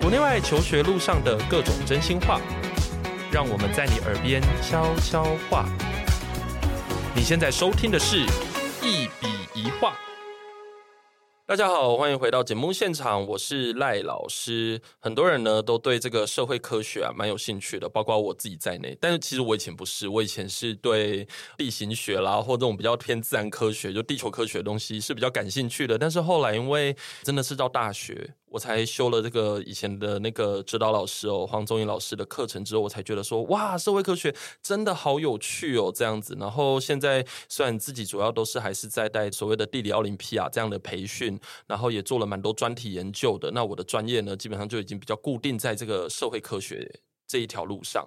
[0.00, 2.40] 国内外求学路上的各种真心话，
[3.30, 5.68] 让我们在你耳边悄悄话。
[7.14, 8.18] 你现在收听的是
[8.82, 9.96] 一笔一画。
[11.46, 14.80] 大家好，欢迎回到节目现场，我是赖老师。
[15.00, 18.96] 很多人呢都对这个社会科学啊蛮有兴趣的，包括我自己在内。
[19.00, 21.26] 但是其实我以前不是，我以前是对
[21.58, 25.98] 地形学啦，或这种比较偏自然科学，就地球科学的东西是比较感兴趣的。
[25.98, 28.32] 但是后来因为真的是到大学。
[28.50, 36.36] 我才修了这个以前的那个指导老师哦，黄宗颖老师的课程之后，我才觉得说，哇，社会科学真的好有趣哦，这样子。
[36.38, 41.38] 然后现在虽然自己主要都是还是在带所谓的地理奥林匹亚这样的培训，
[41.68, 43.52] 然后也做了蛮多专题研究的。
[43.52, 48.04] 那我的专业呢，基本上就已经比较固定在这个社会科学这一条路上。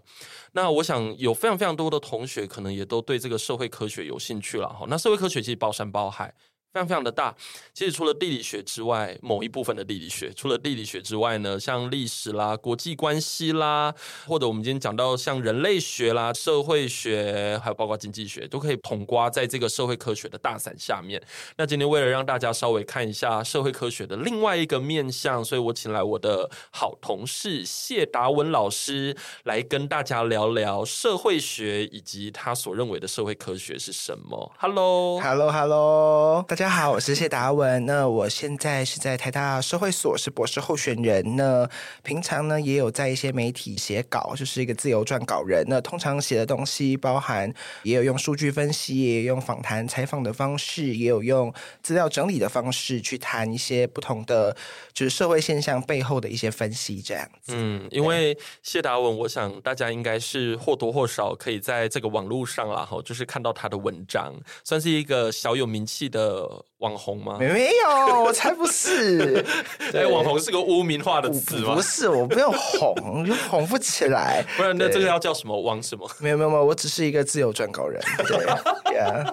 [0.51, 4.85] 那我想有非常非常多的同学可能也都对这个社会科学有兴趣了哈。
[4.89, 6.33] 那社会科学其实包山包海。
[6.73, 7.35] 非常非常的大，
[7.71, 13.93] 其实除了地理学之外，某一部分的地理学，除了地理学之外呢，像历史啦、国际关系啦，
[14.25, 21.21] 或者我们今天讲到像人类学啦、社会学，还有包括经济学，都可以统括在这个社会科学的大伞下面。
[21.57, 34.51] 那今天为了让大家稍微看一下社会科学的另外一个面向，所以我请来我的好同事谢达文老师来跟大家聊聊社会学以及他所认为的社会科学是什么。
[34.57, 36.62] Hello，Hello，Hello，大家。
[36.63, 37.85] 大家好，我是谢达文。
[37.85, 41.35] 那我现在是在台大社会所是博士候选人。
[41.35, 41.69] 那
[42.03, 45.65] 平常呢也有在一些媒体写稿，就是一个自由撰稿人。
[45.67, 54.55] 那通常写的东西包含也有用数据分析，也有用访谈采访的方式，也有用资料整理的方式去谈一些不同的
[54.93, 57.51] 就是社会现象背后的一些分析这样子。
[57.57, 64.33] 嗯，因为谢达文，我想大家应该是或多或少可以在这个网络上啦，哈，就是看到他的文章，
[64.63, 66.52] 算是一个小有名气的。
[66.77, 67.37] 网红吗？
[67.39, 69.43] 没有，我才不是。
[69.93, 71.75] 哎，网红是个污名化的词吗？
[71.75, 74.45] 不是，我不用红，就红不起来。
[74.57, 75.59] 不然那这个要叫什么？
[75.61, 76.09] 网什么？
[76.19, 78.01] 没有没有没有，我只是一个自由撰稿人。
[78.27, 78.37] 对，
[78.93, 79.25] yeah.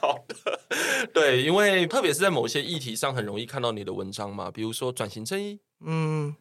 [0.00, 0.60] 好的，
[1.12, 6.34] 对，因为特别是在某些议题上，很容易看到你的文章嘛，比如说转型正义，嗯。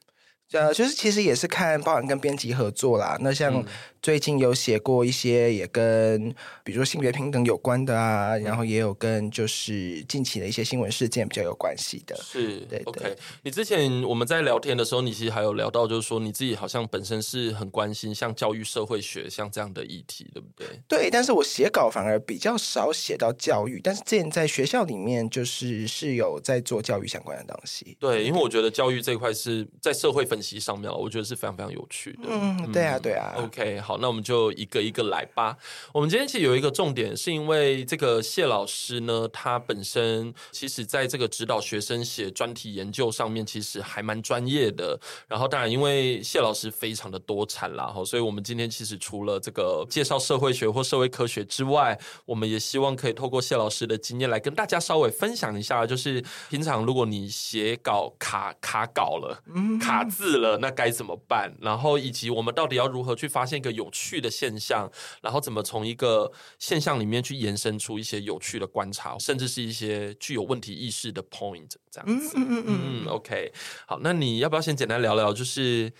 [0.54, 3.18] 呃，就是其实也是看，包含跟编辑合作啦。
[3.22, 3.64] 那像
[4.02, 6.30] 最近有写过一些，也跟
[6.64, 12.16] 比如说性别平等有关的啊，然后也有跟就是近期的一些新闻事件比较有关系的。
[12.22, 13.18] 是，对，对，OK。
[13.44, 20.68] 你之前我们在聊天的时候，你其实还有聊到，就是说你自己好像本身是很关心像教育社会学像这样的议题，对不对？
[20.88, 27.98] 对，但是我写稿反而比较少写到教育，但是之前在学校里面就是是有在做教育相关的东西。
[28.00, 32.28] 对，因为我觉得教育这一块是在社会分析上面了，我觉得是非常非常有趣的。
[32.28, 33.34] 嗯，对啊，对啊。
[33.38, 35.58] OK，好，那我们就一个一个来吧。
[35.94, 45.00] 我们今天其实有一个重点，是因为这个谢老师呢，他本身其实在这个指导学生写专题研究上面，其实还蛮专业的。
[45.28, 59.42] 然后，当然，因为谢老师非常的多产啦，哈，所以我们今天其实除了这个介绍社会学或社会科学之外，我们也希望可以透过谢老师的经验来跟大家稍微分享一下，就是平常如果你写稿卡卡稿了，
[59.82, 61.56] 卡字了，那该怎么办？
[61.62, 64.92] 然后以及我们到底要如何去发现一个有趣的现象？
[65.22, 71.72] 然后怎么从一个现象里面去延伸出一些有趣的观察，甚至是一些具有问题意识的 point？
[71.92, 73.52] 这样子，嗯嗯嗯嗯，OK。
[73.86, 75.32] 好，那你要不要先简单聊聊？
[75.32, 75.92] 就是。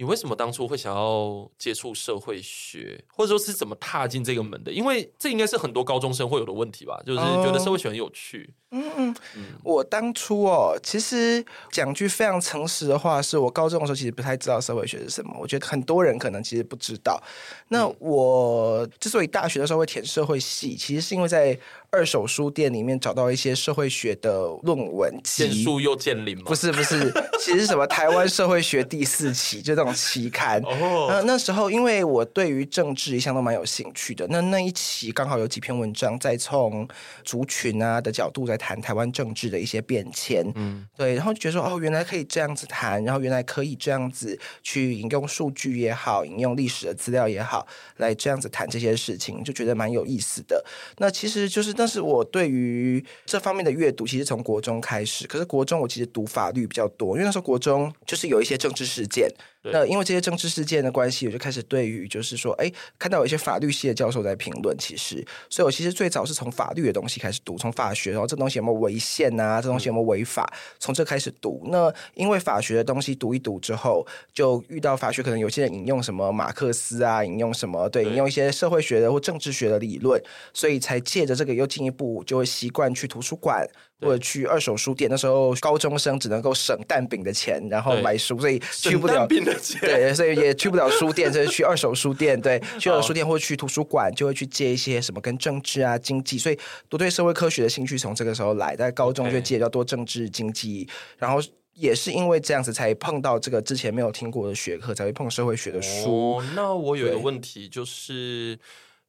[0.00, 4.72] 你为什么当初会想要接触社会学，或者说是怎么踏进这个门的？
[4.72, 8.48] 因为这应该是很多高中生会有的问题吧，就是觉得社会学很有趣。
[8.70, 9.44] 嗯嗯嗯。
[9.62, 15.36] 我当初哦，其实讲句非常诚实的话，是我高中的时候其实不太知道社会学是什么。
[15.38, 17.22] 我觉得很多人可能其实不知道。
[17.68, 21.60] 那我之所以大学的时候会填社会系，其实是因为在。
[21.92, 26.44] 二手书店里面找到一些社会学的论文集，又见林吗？
[26.46, 27.12] 不是不是，
[27.44, 30.62] 其实什么台湾社会学第四期就这种期刊。
[30.62, 36.86] 哦，那那时候因为我对于政治一向都蛮有兴趣的，那那一期刚好有几篇文章在从
[37.24, 40.46] 族群啊的角度在谈台湾政治的一些变迁。
[40.54, 47.66] 嗯，对，然后就觉得说哦，原来可以这样子谈，然后原来可以这样子去引用数据也好，引用历史的资料也好，
[47.96, 50.64] 来这样子谈这些事情，就觉得蛮有意思的。
[50.98, 51.74] 那其实就是。
[51.80, 55.26] 但是我对于这方面的阅读，其实从国中开始。
[55.26, 59.26] 可是国中我其实读法律比较多，因为那时候国中就是有一些政治事件。
[59.62, 69.60] 那因为这些政治事件的关系，我就开始对于就是说，哎，看到有一些法律系的教授在评论，其实，所以我其实最早是从法律的东西开始读，从法学，然后这东西有没有违宪啊？
[69.60, 70.50] 这东西有没有违法？
[70.78, 71.60] 从这开始读。
[71.66, 80.22] 那因为法学的东西读一读之后，就遇到法学可能有些人引用什么马克思啊，引用什么对，引用一些社会学的或政治学的理论，
[80.54, 83.68] 所以才借着这个又进一步就会习惯去图书馆。
[84.00, 85.10] 或者去二手书店。
[85.10, 89.14] 那时候高中生只能够省蛋饼的钱，然后买书，所以去不了。
[89.14, 89.80] 蛋饼的钱。
[89.80, 92.40] 对，所以也去不了书店，所以去二手书店。
[92.40, 96.58] 对， 去二手书店或者去图书馆，就会去借一些什么跟政治啊、经济，所以
[96.88, 98.74] 都对社会科学的兴趣从这个时候来。
[98.74, 100.88] 在高中就借比较多政治、经济，
[101.18, 101.40] 然后。
[101.74, 106.32] 也是因为这样子才碰到这个之前没有听过的学科，才会碰社会学的书。
[106.32, 108.58] 哦，那我有一个问题，就是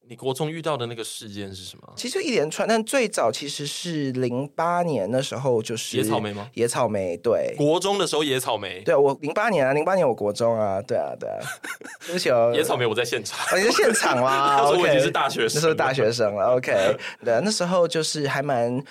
[0.08, 1.92] 你国中遇到的那个事件是什么？
[1.96, 6.50] 其实一连串，但最早其实是零八年的时候，就是野草莓吗？
[6.54, 11.38] 野草莓，对，国中的时候野草莓，对我零八年啊，零八年我国中啊，对啊，对啊，
[12.06, 14.56] 对不起哦，野草莓我在现场，哦、你在现场啦？
[14.60, 18.82] 那时候我已经是大学生，那时候大学生了，OK，对，那时候就是还蛮。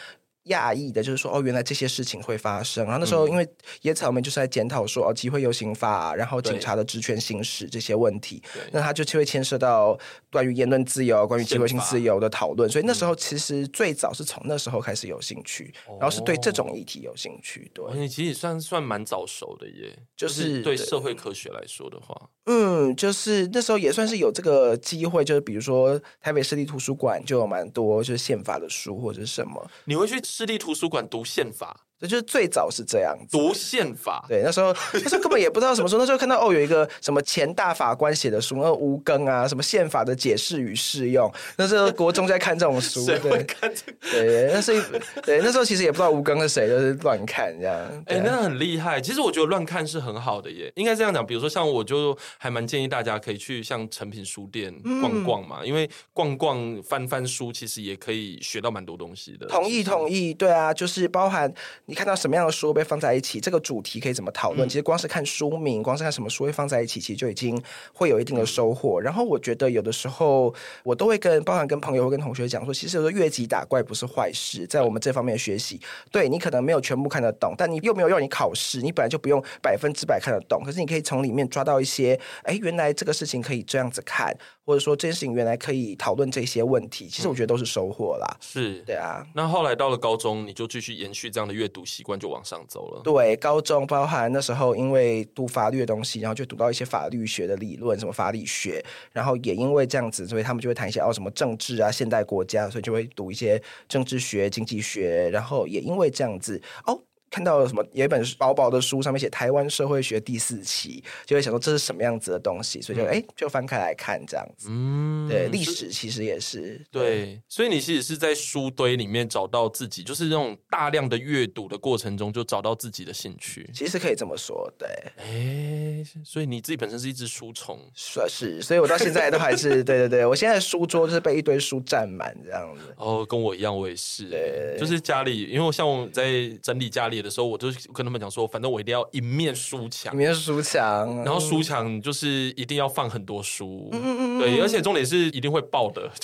[0.45, 2.83] 讶异的，就是说，哦，原来这些事情会发生。
[2.85, 3.47] 然后那时候，因为
[3.83, 8.41] 野草莓就是在检讨说，哦，集会游行法，然后警察的职权行使这些问题，
[8.71, 9.95] 那他就就会牵涉到
[10.31, 12.67] 关于言论自由、关于集会性自由的讨论。
[12.67, 17.69] 所以那时候其实最早是从那时候开始有兴趣，嗯、然后是对这种议题有兴趣。
[17.71, 30.19] 对，你其实算算蛮早熟的耶，就是、就是、对社会科学来说的话，嗯，就是那时候也算是有这个机会，就是比如说台北市立图书馆就有蛮多就是宪法的书或者是什么，你会去。
[30.33, 31.87] 市立图书馆读宪法。
[32.01, 43.97] 这就是最早是这样子读宪法，对，那时候那时候根本也不知道什么书，那时候看到哦有一个什么前大法官写的书，那吴庚啊，什么宪法的解释与适用，那时候国中在看这种书，谁会看这个？
[44.09, 44.83] 对，那是
[45.21, 47.77] 对，那时候其实也不知道吴庚是谁，就是乱看这样。
[48.07, 48.99] 哎、欸，那很厉害。
[48.99, 51.23] 其实我觉得乱看是很好的耶，应该这样讲。
[51.23, 59.45] 比如说像我就还蛮建议大家可以去像成品书店逛逛嘛，嗯、因为逛逛翻翻书，其实也可以学到蛮多东西的。
[59.45, 61.53] 同意同意，对啊，就是包含。
[61.91, 63.37] 你看到什么样的书被放在一起？
[63.41, 64.65] 这个主题可以怎么讨论？
[64.65, 67.61] 嗯、其实光是看书名，光是看什么书会放在一起，其实就已经
[67.93, 69.01] 会有一定的收获。
[69.01, 70.55] 嗯、然后我觉得有的时候
[70.85, 75.81] 我都会跟，包含跟朋友会跟同学讲说，其实有时候越级打怪不是坏事，在我们这方面学习。
[76.09, 80.63] 对，你可能没有全部看得懂，但你又没有让你考试，你本来就不用百分之百看得懂。
[80.63, 84.33] 可是你可以从里面抓到一些，哎，原来这个事情可以这样子看，
[84.63, 87.09] 或者说这件事情原来可以讨论这些问题。
[87.09, 88.37] 其实我觉得都是收获啦。
[88.39, 89.27] 是，对啊。
[89.35, 91.80] 那后来到了高中，你就继续延续这样的阅读。
[91.85, 93.01] 习惯就往上走了。
[93.03, 107.01] 对，高中包含那时候因为读法律的东西，然后就读到一些法律学的理论，什么法理学，然后也因为这样子，所以他们就会谈一些哦什么政治啊、现代国家，所以就会读一些政治学、经济学，然后也因为这样子哦。
[107.31, 107.81] 看到了什么？
[107.93, 114.67] 有一本薄薄的书，上面写《台湾社会学第四期》，就会想说这是什么样子的东西，所以就哎、嗯，就翻开来看这样子。
[114.69, 123.69] 嗯，对，历史其实也是对，所以你其实是在书堆里面找到自己，就是那种大量的阅读的过程中，就找到自己的兴趣。
[123.73, 124.89] 其实可以这么说，对。
[125.17, 132.93] 哎，所以你自己本身是一只书虫，算是，所以我到现在都还是 对对对，我现在书桌就是被一堆书占满这样子。
[132.97, 137.20] 哦，跟我一样，我也是，对，就是家里，因为我像我在整理家里。
[137.21, 142.27] 的时候，我就跟他们讲说，反正我一定要一面书墙，一面书墙，然后书墙就是
[142.57, 146.09] 一定要放很多书，嗯嗯、对，而且重点是一定会爆的，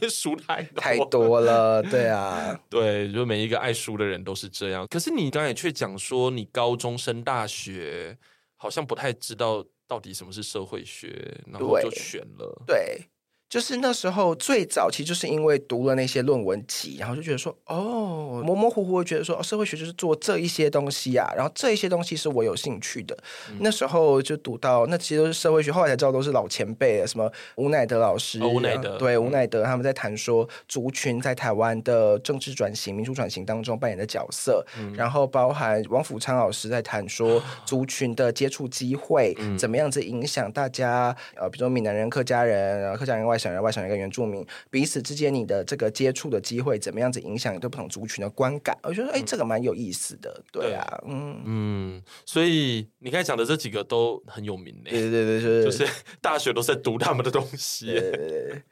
[0.00, 0.80] 就书太多。
[0.80, 4.86] 太多了，对啊， 对，就每一个爱书的人都是这样。
[4.88, 8.16] 可是你刚才却讲说，你高中升大学，
[8.56, 12.76] 好像不太知道到底什么是社会学，然后就选了，对。
[12.76, 13.15] 对
[13.48, 23.16] 就是那时候最早，其实就是因为读了那些论文集，然后就觉得说，哦，模模糊糊觉得说，哦，社会学就是做这一些东西啊，然后这一些东西是我有兴趣的。
[23.48, 43.35] 嗯、那时候就读到，那其实都是社会学，后来才知道都是老前辈，什么吴乃德老师，哦、吴乃德，对，吴乃德他们在谈说族群在台湾的政治转型、民主转型当中扮演的角色，嗯、然后包含王福昌老师在谈说族群的接触机会，嗯、怎么样子影响大家，呃，比如说闽南人、客家人，然后客家人外。
[43.38, 48.76] 想要外省人跟原住民彼此之间，你的这个接触的机会怎么样子影响你对不同族群的观感？
[48.82, 58.62] 我觉得，哎，这个蛮有意思的，对啊，嗯嗯，所以你刚才讲的这几个都很有名的，对对对，就是就是大学都是在读他们的东西，对对对，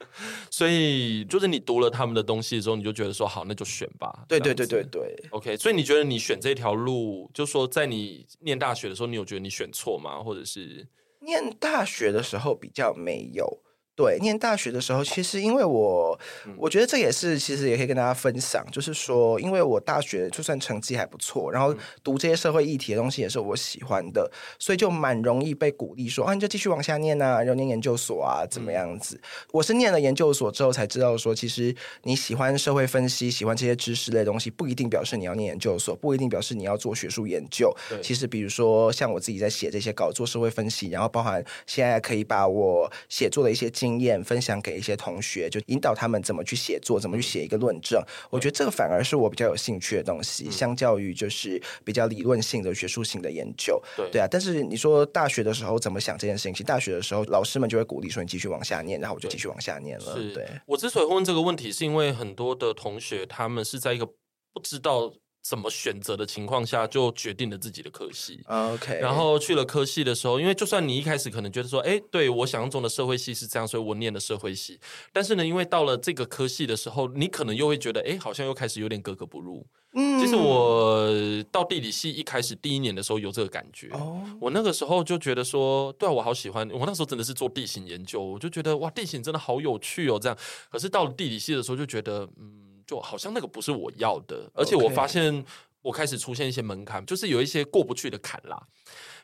[0.50, 5.56] 所以就是你读了他们的东西之后，你就觉得说好，那就选吧，对对对对对，OK。
[5.56, 10.22] 所以你觉得你选这条路，就说在你念大学的时候，你有觉得你选错吗？
[10.22, 10.86] 或者是
[11.20, 13.60] 念大学的时候比较没有。
[13.96, 16.18] 对，念大学的时候，其实因为我，
[16.56, 21.72] 我觉得这也是其实也可以跟大家分享，就是说，因为我大学就算成绩还不错，然后
[22.02, 29.20] 读这些社会议题的东西也是我喜欢的，所以就蛮容易被鼓励说啊，你就继续往下念啊，然后念研究所啊，怎么样子？
[29.52, 31.72] 我是念了研究所之后才知道说，其实
[32.02, 37.72] 你喜欢社会分析，喜欢这些知识类的东西，不一定表示你要念研究所，不一定表示你要做学术研究。
[38.02, 43.70] 其实比如说像我自己在写这些稿，做社会分析，然后包含现在可以把我写作的一些。
[43.84, 48.02] 经验分享给一些同学，就引导他们怎么去写作，怎么去写一个论证。
[48.30, 53.78] 我觉得这个反而是我比较有兴趣的东西，相较于就是比较理论性的学术性的研究。
[53.94, 56.54] 对对啊，但是你说大学的时候怎么想这件事情？
[56.54, 60.14] 其实大学的时候老师们就会鼓励说你继续往下念，然后我就继续往下念了。
[60.32, 65.12] 对，我之所以问这个问题，是因为很多的同学他们是在一个不知道。
[65.44, 68.40] 怎么选择的情况下，就决定了自己的科系。
[68.46, 74.80] OK，然后去了科系的时候，因为就算你一开始可能觉得说，哎，对我想象中的社会系是这样，所以我念的社会系。
[75.12, 79.66] 但是呢，因为到了这个科系的时候，你可能又会觉得，哎，好像又开始有点格格不入。
[79.92, 81.12] 嗯，其实我
[81.52, 83.90] 到地理系一开始第一年的时候有这个感觉。
[83.92, 86.66] 哦，我那个时候就觉得说，对啊，我好喜欢。
[86.70, 90.36] 我那时候真的是做地形研究，我就觉得哇，地形真的好有趣哦，这样。
[90.70, 92.63] 可是到了地理系的时候，就觉得，嗯。
[92.86, 95.44] 就好像那个不是我要的，而且我发现
[95.82, 98.66] 我开始出现一些门槛，就是有一些过不去的坎啦。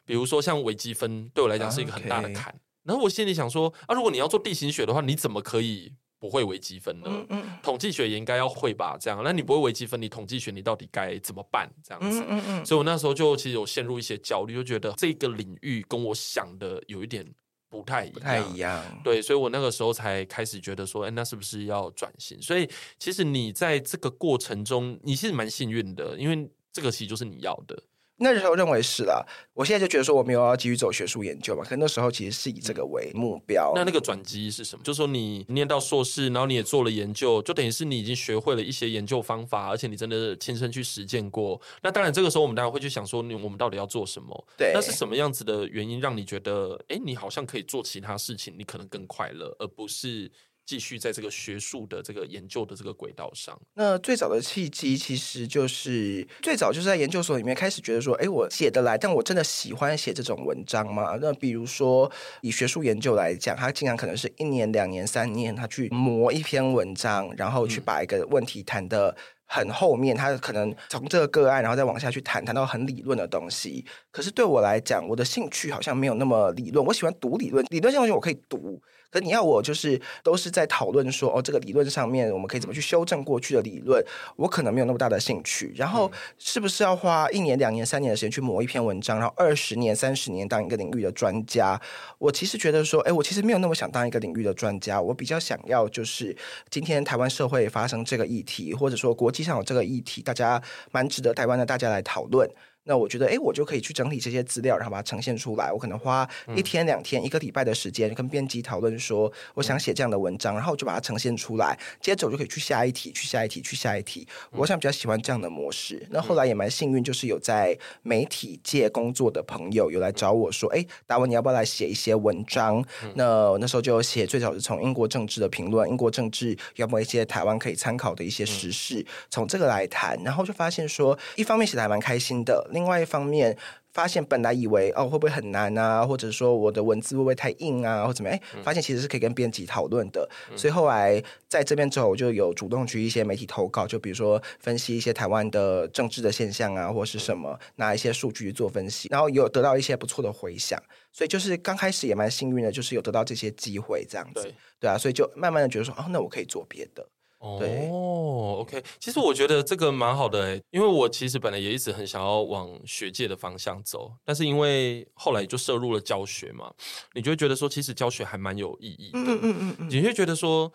[0.04, 2.54] 比如说像微积分，对我来讲是一个很大的坎。
[2.82, 7.06] 然后我心里想说啊，如果你要做地形学的话，你怎么可以不会微积分呢？
[7.06, 8.96] 嗯嗯，统计学也应该要会吧？
[8.98, 11.70] 这样，那你不会微积分，你统计学你到底该怎么办？
[11.84, 12.66] 这样子，嗯嗯嗯。
[12.66, 17.26] 所以我那时候就其实有陷入一些焦虑，就觉得这个领域跟我想的有一点。
[17.70, 22.36] 不太一样，不太一样，对，所以我那个时候才开始觉得说，哎，那是不是要转型？
[22.42, 27.80] 所以其实你在这个过程中，你其实蛮幸运的，因为这个其实就是你要的。
[28.22, 29.24] 那时候认为是啦，
[29.54, 33.72] 我现在就觉得说我没有要继续走学术研究嘛，可那时候其实是以这个为目标。
[33.74, 34.82] 那那个转机是什么？
[34.84, 41.60] 就是说你念到硕士，然后你也做了研究，就等于是你已经学会了一些研究方法，而且你真的亲身去实践过。
[41.82, 44.46] 那当然，这个时候我们当然会去想说，你我们到底要做什么？
[44.56, 50.30] 对，那是什么样子的原因让你觉得，哎，你好像可以做其他事情，你可能更快乐，而不是。
[50.70, 61.18] 继续在这个学术的这个研究的这个轨道上，那最早的契机其实就是最早就是在研究所里面开始觉得说，哎，我写得来，但我真的喜欢写这种文章吗？
[61.20, 62.08] 那比如说
[62.42, 73.84] 以学术研究来讲，他经常可能是一年、两年、三年，他去磨一篇文章，然后去把一个问题谈得很后面，他可能从这个个案，然后再往下去谈，谈到很理论的东西。
[74.12, 78.80] 可是对我来讲，我的兴趣好像没有那么理论，我喜欢读理论，理论性东西我可以读。
[79.10, 84.04] 可你要我就是都是在讨论说哦，这个理论上面我们可以怎么去修正过去的理论，
[84.36, 85.72] 我可能没有那么大的兴趣。
[85.76, 91.80] 然后是不是要花一年、两年、三年的时间去磨一篇文章，然后二十年、三十年当一个领域的专家？
[92.18, 95.00] 我其实觉得说，哎，我其实没有那么想当一个领域的专家。
[95.00, 96.36] 我比较想要就是
[96.68, 100.62] 今天台湾社会发生这个议题，或者说国际上有这个议题，大家
[100.92, 102.48] 蛮值得台湾的大家来讨论。
[102.84, 105.70] 那我觉得，哎，我就可以去整理这些资料，然后把它呈现出来。
[105.70, 111.78] 我可能花一天、两天、一个礼拜的时间，跟编辑讨论说，我想写这样的文章，然后我就把它呈现出来。
[112.00, 114.26] 接着我就可以去下一题，去下一题，去下一题。
[114.52, 116.04] 我想比较喜欢这样的模式。
[116.10, 122.82] 那后来也蛮幸运，就是有在媒体界工作的朋友有来找我说，哎，达文，你要不要来写一些文章？
[123.14, 130.18] 那那时候就写，最早是从英国政治的评论，英国政治要不要一些台湾可以参考的一些时事，从这个来谈。
[130.24, 132.66] 然后就发现说，一方面写的还蛮开心的。
[132.72, 133.56] 另外一方面，
[133.92, 138.38] 发现本来以为哦会不会很难啊，或者说我的文字会不会太硬啊，或怎么样？
[138.54, 140.28] 哎，发现其实是可以跟编辑讨论的。
[140.50, 150.80] 嗯、所以后来在这边之后，我就有主动去一些媒体投稿，就比如说分析一些台湾的政治的现象啊，或是什么，拿一些数据做分析，然后有得到一些不错的回响。
[151.12, 154.44] 所以就是刚开始也蛮幸运的，就是有得到这些机会这样子。
[154.44, 157.04] 对，对啊，所以就慢慢的觉得说，哦，那我可以做别的。
[157.40, 166.70] 哦，OK，其实我觉得这个蛮好的诶，因为我其实本来也一直很想要往学界的方向走，但是因为后来就涉入了教学嘛，
[167.14, 170.70] 你就会觉得说，其实教学还蛮有意义的，嗯嗯嗯嗯，你会觉得说，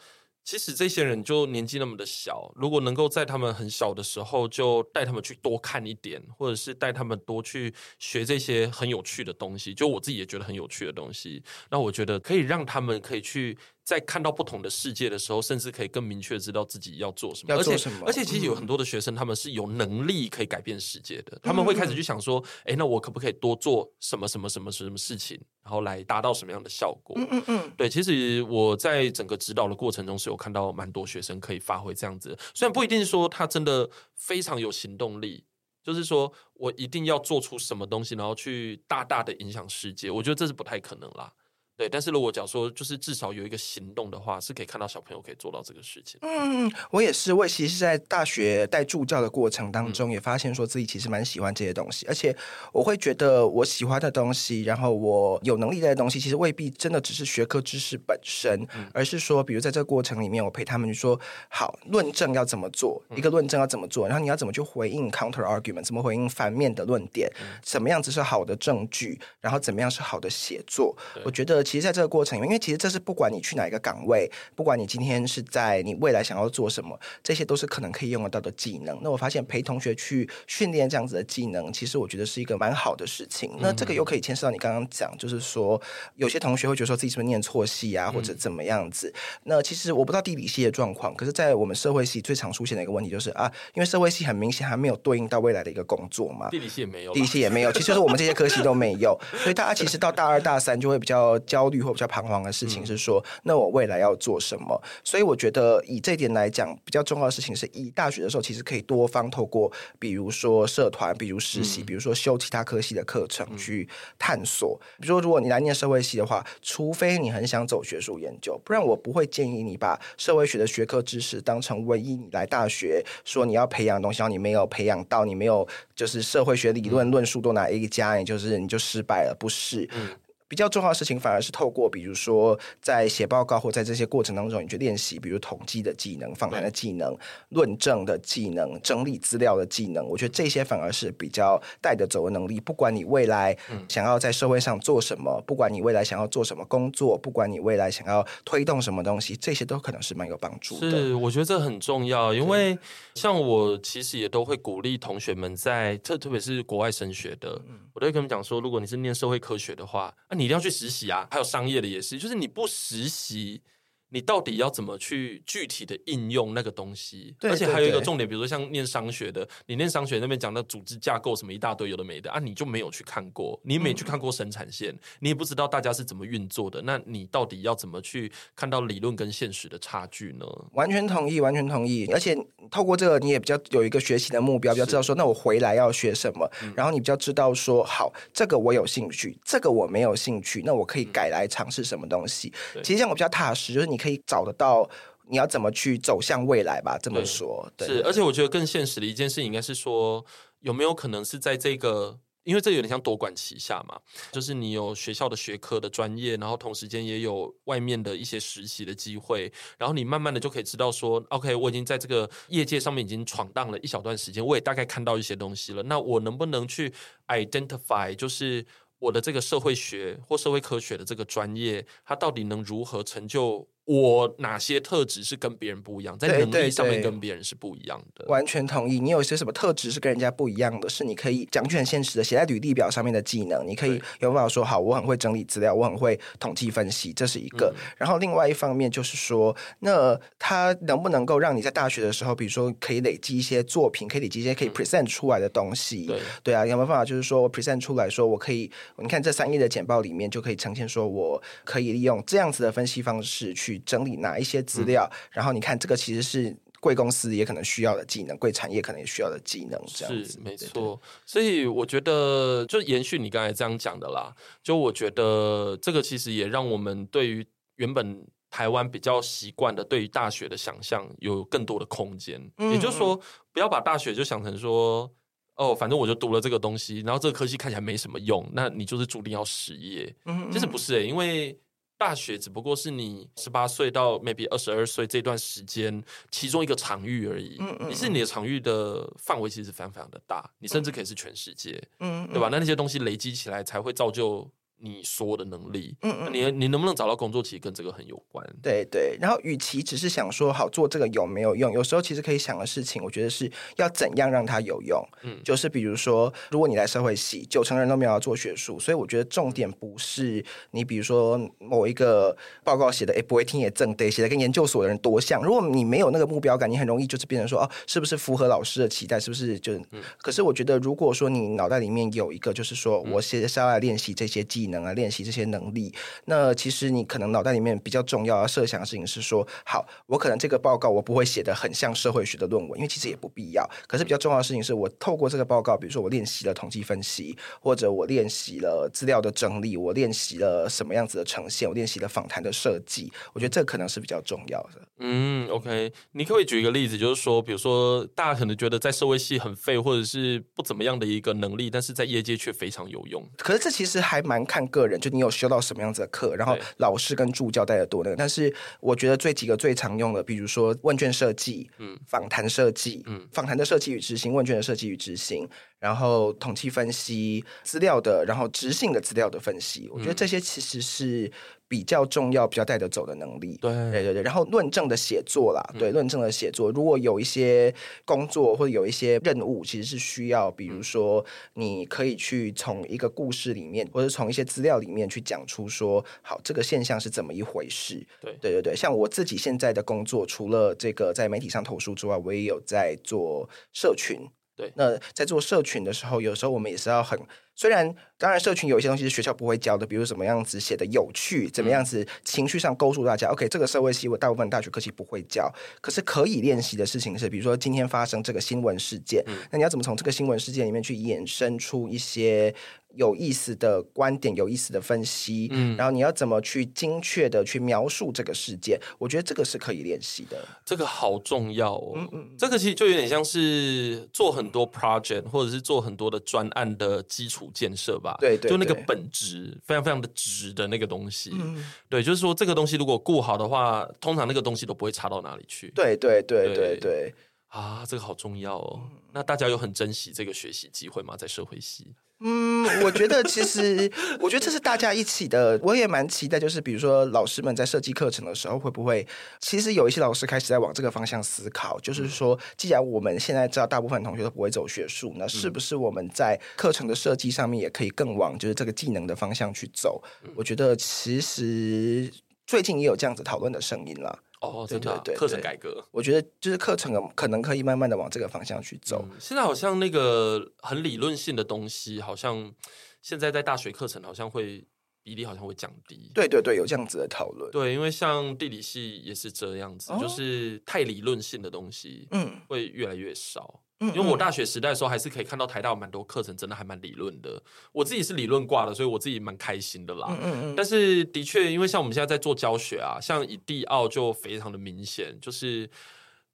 [0.46, 13.58] 其实这些人就年纪那么的小，如果能够在他们很小的时候就带他们去多看一点，或者是带他们多去学这些很有趣的东西，就我自己也觉得很有趣的东西，那我觉得可以让他们可以去。
[13.86, 17.54] 在看到不同的世界的时候，甚至可以更明确知道自己要做什么。
[17.56, 18.00] 要做什么？
[18.08, 21.38] 而且，而且其实有很多的学生，他们是有能力可以改变世界的。
[21.38, 27.72] 嗯、他们会开始去想说：“哎、欸，那我可不可以多做什么什么什么什么事情，然后来达到什么样的效果？”嗯嗯嗯。
[27.76, 32.38] 对，其实我在整个指导的过程中，是有看到蛮多学生可以发挥这样子。
[32.54, 35.44] 虽然不一定说他真的非常有行动力，
[35.84, 40.10] 就是说我一定要做出什么东西，然后去大大的影响世界。
[40.10, 41.34] 我觉得这是不太可能啦。
[41.78, 46.18] 对，但是如果讲说就是至少有一个行动的话，是可以看到小朋友可以做到这个事情。
[46.22, 52.34] 嗯，我也是，我也其实是在大学带助教的过程当中，也发现说自己其实蛮喜欢这些东西，嗯、而且
[52.72, 67.30] 我会觉得我喜欢的东西，然后我有能力的东西，其实未必真的只是学科知识本身，嗯、而是说，比如在这个过程里面，我陪他们说，好，论证要怎么做，一个论证要怎么做，然后你要怎么去回应 counter argument，怎么回应反面的论点，
[67.62, 71.65] 怎么样子是好的证据，然后怎么样是好的写作，我觉得。
[71.66, 78.98] 其实在这个过程里面，因为其实这是不管你去哪一个岗位，不管你今天是在你未来想要做什么，这些都是可能可以用得到的技能。
[79.02, 83.52] 那我发现陪同学去训练这样子的技能，其实我觉得是一个蛮好的事情。
[83.60, 85.82] 那这个又可以牵涉到你刚刚讲，就是说
[86.16, 89.14] 有些同学会觉得说自己是不是念错系啊，或者怎么样子。
[89.44, 104.78] 那其实我不知道地理系的状况，可是在我们社会系最常出现的一个问题就是啊，因为社会系很明显还没有对应到未来的一个工作嘛，地理系也没有，地理系也没有，其实就是我们这些科系都没有，所以大家其实到大二大三就会比较焦虑或比较彷徨的事情是说，那我未来要做什么？
[105.06, 113.88] 所以我觉得以这点来讲，比较重要的事情是，以大学的时候其实可以多方透过，比如说社团，比如实习，比如说修其他科系的课程去
[114.20, 114.78] 探索。
[115.00, 129.88] 比如说，如果你来念社会系的话，除非你很想走学术研究，不然我不会建议你把社会学的学科知识当成唯一你来大学说你要培养的东西，然后你没有培养到，你没有就是社会学理论论述都拿 A 加，你就是你就失败了，不是？
[129.96, 130.10] 嗯
[130.48, 137.18] 比较重要的事情，反而是透过，比如说在写报告或在这些过程当中，你去练习，比如统计的技能、访谈的技能、
[137.50, 140.08] 论证的技能、整理资料的技能。
[140.08, 142.60] 我觉得这些反而是比较带得走的能力。
[142.60, 143.58] 不管你未来
[143.90, 150.92] 想要在社会上做什么，不管你未来想要做什么工作，不管你未来想要推动什么东西，这些都可能是蛮有帮助的。
[150.92, 152.78] 是，我觉得这很重要，因为
[153.16, 157.60] 像我其实也都会鼓励同学们在特特别是国外升学的，
[157.94, 160.46] 我都会跟他们讲说，如果你是念社会科学的话，啊，你。
[160.46, 161.28] 一定要去实习啊！
[161.32, 163.64] 还有商业的也是，就是你不实习。
[164.10, 167.36] 你到底要怎么去具体的应用那个东西？
[167.40, 180.46] 对对对，而且还有一个重点，比如说像念商学的，你念商学那边讲的组织架构什么一大堆有的没的啊，你就没有去看过，你没去看过生产线，嗯、你也不知道大家是怎么运作的，那你到底要怎么去看到理论跟现实的差距呢？
[180.74, 182.08] 完全同意，完全同意。
[182.14, 182.38] 而且
[182.70, 192.52] 透过这个，你也比较有一个学习的目标，比较知道说，那我回来要学什么，然后你比较知道说，好，这个我有兴趣，这个我没有兴趣，那我可以改来尝试什么东西。
[192.76, 194.90] 嗯、其实像我比较踏实，就是你可以找得到。
[195.28, 197.00] 你要怎么去走向未来吧？
[197.02, 200.24] 这么说，对对是，而且我觉得更现实的一件事，应该是说，
[200.60, 204.00] 有没有可能是在这个，因为这有点像多管齐下嘛，
[204.32, 216.94] 就是你有学校的学科的专业，然后同时间也有外面的一些实习的机会，然后你慢慢的就可以知道说，OK，我已经在这个业界上面已经闯荡了一小段时间，我也大概看到一些东西了，那我能不能去
[217.30, 218.64] identify，就是
[219.00, 223.68] 我的这个社会学或社会科学的这个专业，它到底能如何成就？
[223.86, 228.26] 我哪些特质是跟别人不一样，在能力上面跟别人是不一样的。
[228.28, 229.00] 完全同意。
[229.00, 230.90] 你有些什么特质是跟人家不一样的？
[230.90, 233.64] 是你可以讲句很现实的，写在履历表上面的技能。
[233.68, 237.72] 你可以有办法说好，我很会整理资料，我很会统计分析，这是一个。
[237.76, 246.08] 嗯、然后另外一方面就是说，那他能不能够让你在大学的时候，比如说可以累积一些作品，可以累积一些可以 present 出来的东西？
[246.08, 248.72] 对对啊，有没有办法就是说我 present 出来说我可以？
[248.98, 253.75] 你看这三页的简报里面就可以呈现说我可以利用这样子的分析方式去。
[253.80, 261.02] 整理哪一些资料，嗯、然后你看这个其实是贵公司也可能需要的技能，贵产业可能也需要的技能，这样子是没错。
[261.26, 267.44] 所以我觉得就延续你刚才这样讲的啦，就我觉得这个其实也让我们对于
[267.78, 272.40] 原本台湾比较习惯的对于大学的想象有更多的空间。
[272.58, 273.20] 嗯、也就是说，
[273.52, 275.12] 不要把大学就想成说
[275.56, 280.16] 哦，反正我就读了这个东西，然后这个科技看起来没什么用，那你就是注定要失业。
[280.26, 281.60] 嗯，其实不是诶、欸，因为。
[281.98, 287.58] 大学只不过是你十八岁到 maybe 二十二岁这段时间其中一个场域而已。
[287.60, 291.82] 嗯嗯，其实你的场域的范围其实非常非常的大，你甚至可以是全世界。
[292.00, 292.50] 嗯，对吧？
[292.52, 294.50] 那那些东西累积起来才会造就。
[294.78, 298.46] 你说的能力，嗯嗯，你你能不能找到工作，其实跟这个很有关。
[298.62, 305.02] 对对，然后与其只是想说好做这个有没有用，有时候其实可以想的事情，我觉得是要怎样让它有用。
[305.24, 315.42] 嗯，就是比如说，如果你来社会系，九成人都没有要做学术，所以我觉得重点不是你比如说某一个报告写的，哎，不会听也正对，写的跟研究所的人多像。
[315.44, 319.20] 如果你没有那个目标感，你很容易就是变成说，哦，是不是符合老师的期待？
[319.20, 319.76] 是不是就？
[319.92, 325.94] 嗯，可是我觉得，如果说你脑袋里面有一个，就是说我写下来练习这些技能啊，练习这些能力，
[326.26, 333.70] 那其实你可能脑袋里面比较重要要设想的事情是说，好，我可能这个报告我不会写得很像社会学的论文，因为其实也不必要。
[333.88, 344.82] 可是比较重要的事情是我透过这个报告，比如说我练习了统计分析，或者我练习了资料的整理，我练习了什么样子的呈现，我练习了访谈的设计，我觉得这可能是比较重要的。
[345.00, 353.22] 嗯，OK，你可不可以举一个例子，就是说，比如说大家可能觉得在社会系很废，或者是不怎么样的一个能力，但是在业界却非常有用。
[353.38, 354.46] 可是这其实还蛮。
[354.46, 358.16] 看个人，就你有修到什么样子的课，然后老师跟助教带的多那个。
[358.16, 365.48] 但是我觉得最几个最常用的，比如说问卷设计，嗯，访谈设计，嗯，访谈的设计与执行，问卷的设计与执行，
[365.80, 371.32] 然后统计分析资料的，然后质性的资料的分析，我觉得这些其实是。
[371.68, 374.22] 比较重要、比较带得走的能力，对对对对。
[374.24, 377.74] 然后论证的写作啦，嗯、对论证的写作，如果有一些
[378.06, 388.06] 工作或者有一些任务，其实是需要，比如说你可以去从一个故事里面，或者从一些资料里面去讲出说，好，这个现象是怎么一回事。
[388.22, 394.20] 对对对对，像我自己现在的工作，除了这个在媒体上投书之外，我也有在做社群。
[394.56, 397.20] 对，那在做社群的时候，有时候我们也是要很。
[397.56, 403.28] 虽然当然，社群有一些东西是学校不会教的，比如怎么样子写的有趣，怎么样子情绪上勾住大家。
[403.28, 412.54] 嗯、OK，这个社会系我大部分大学科系不会教，可是可以练习的事情是，比如说今天发生这个新闻事件，嗯、那你要怎么从这个新闻事件里面去衍生出一些
[412.96, 415.50] 有意思的观点、有意思的分析？
[415.52, 418.80] 嗯，然后你要怎么去精确的去描述这个事件？
[418.98, 420.38] 我觉得这个是可以练习的。
[420.64, 421.94] 这个好重要哦。
[421.96, 427.45] 嗯嗯，这个其实就有点像是做很多 project 或者是做很多的专案的基础。
[427.54, 435.72] 建设吧，对，对对，就那个本质非常非常的直的那个东西，嗯、对，就是说这个东西如果顾好的话，通常那个东西都不会差到哪里去。
[435.76, 437.14] 对对对对对，对
[437.48, 438.82] 啊，这个好重要哦。
[438.84, 441.16] 嗯、那大家有很珍惜这个学习机会吗？
[441.18, 441.88] 在社会系？
[442.28, 445.60] 嗯，我觉得其实，我觉得这是大家一起的。
[445.62, 449.06] 我也蛮期待，就是比如说老师们在设计课程的时候，会不会
[449.40, 460.04] 其实有一些老师开始在往这个方向思考，就是说，既然我们现在知道大部分同学都不会走学术，那是不是我们在课程的设计上面也可以更往就是这个技能的方向去走？
[460.36, 462.12] 我觉得其实
[462.48, 464.18] 最近也有这样子讨论的声音了。
[464.50, 469.06] 哦，真的、啊，课程改革，我觉得就是课程可能可以慢慢的往这个方向去走。
[469.10, 472.54] 嗯、现在好像那个很理论性的东西，好像
[473.02, 474.66] 现在在大学课程好像会
[475.06, 476.10] 比例好像会降低。
[476.16, 477.52] 对对对，有这样子的讨论。
[477.52, 483.62] 对，因为像地理系也是这样子，哦、就是太理论性的东西，嗯，会越来越少。
[483.80, 487.40] 因为我大学时代的时候，还是可以看到台大有蛮多课程，真的还蛮理论的。
[487.72, 490.08] 我自己是理论挂的，所以我自己蛮开心的啦。
[490.10, 490.56] 嗯嗯嗯。
[490.56, 495.70] 但是的确，因为像我们现在在做教学啊，像以地奥就非常的明显，就是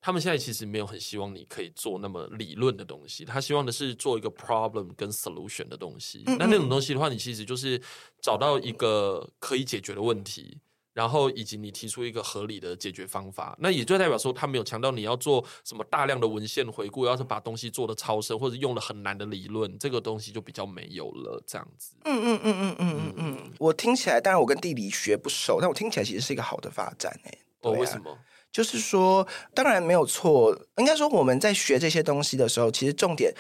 [0.02, 6.24] 他们现在其实没有很希望你可以做那么理论的东西，他希望的是做一个 problem 跟 solution 的东西。
[6.26, 7.80] 那那种东西的话，你其实就是
[8.22, 10.60] 找到一个可以解决的问题。
[10.94, 21.96] 然后以及你提出一个合理的解决方法，那也就代表说他没有强调你要做什么大量的文献回顾，要是把东西做的超深或者用了很难的理论，这个东西就比较没有了这样子。
[22.04, 27.38] 嗯嗯嗯嗯嗯嗯嗯，我听起来，当然我跟地理学不熟，但我听起来其实是一个好的发展诶。
[27.62, 28.20] 哦，为什么？
[28.52, 33.34] 就是说，当然没有错，应该说我们在学这些东西的时候，其实重点。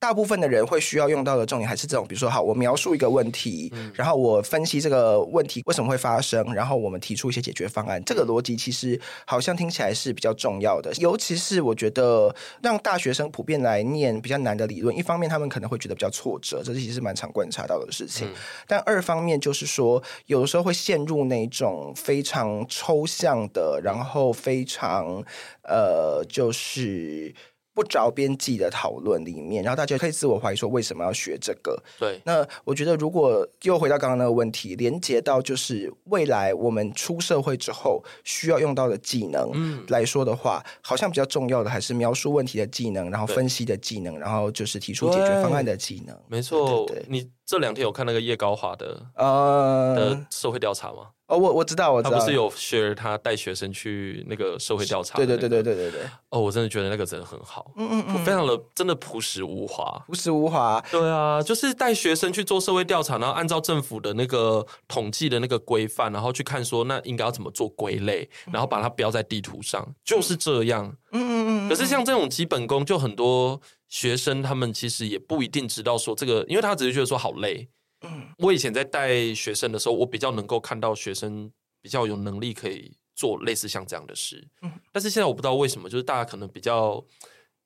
[0.00, 8.02] 大部分的人会需要用到的重点还是这种，比如说，好，我描述一个问题，嗯、然后我分析这个问题为什么会发生，然后我们提出一些解决方案。
[8.04, 18.26] 这个逻辑其实好像听起来是比较重要的，尤其是我觉得让大学生普遍来念比较难的理论，一方面他们可能会觉得比较挫折，这其实是蛮常观察到的事情。
[18.28, 18.34] 嗯、
[18.66, 25.22] 但二方面就是说，有的时候会陷入那种非常抽象的，然后非常
[25.62, 27.34] 呃，就是。
[27.80, 31.82] 不着边际的讨论里面，然后大家可以自我怀疑说，为什么要学这个？
[31.98, 46.14] 对，那我觉得如果又回到刚刚那个问题，连接到就是未来我们出社会之后需要用到的技能来说的话，嗯、好像比较重要的还是描述问题的技能，然后分析的技能，然后就是提出解决方案的技能。
[46.28, 51.08] 没错，对对对，你这两天有看那个叶高华的呃的社会调查吗？
[51.30, 55.36] 哦，我我知道，我知道，他不是有 share 他带学生去那个社会调查、那个？
[55.36, 56.10] 对对对对对对对。
[56.30, 60.84] 哦，我真的觉得那个真的很好，嗯嗯嗯，非常的真的朴实无华，朴实无华。
[60.90, 70.92] 对啊，就是带学生去做社会调查，然后按照政府的那个统计的那个规范，然后去看说那应该要怎么做归类，然后把它标在地图上，嗯、就是这样。
[71.12, 71.68] 嗯嗯嗯。
[71.68, 77.68] 可是像这种基本功，就很多学生他们其实也不一定知道说这个，因为他只是觉得说好累。
[78.02, 84.46] 嗯， 我以前在带学生的时候，我比较能够看到学生比较有能力可以做类似像这样的事。
[84.62, 87.04] 嗯，但是现在我不知道为什么，就是大家可能比较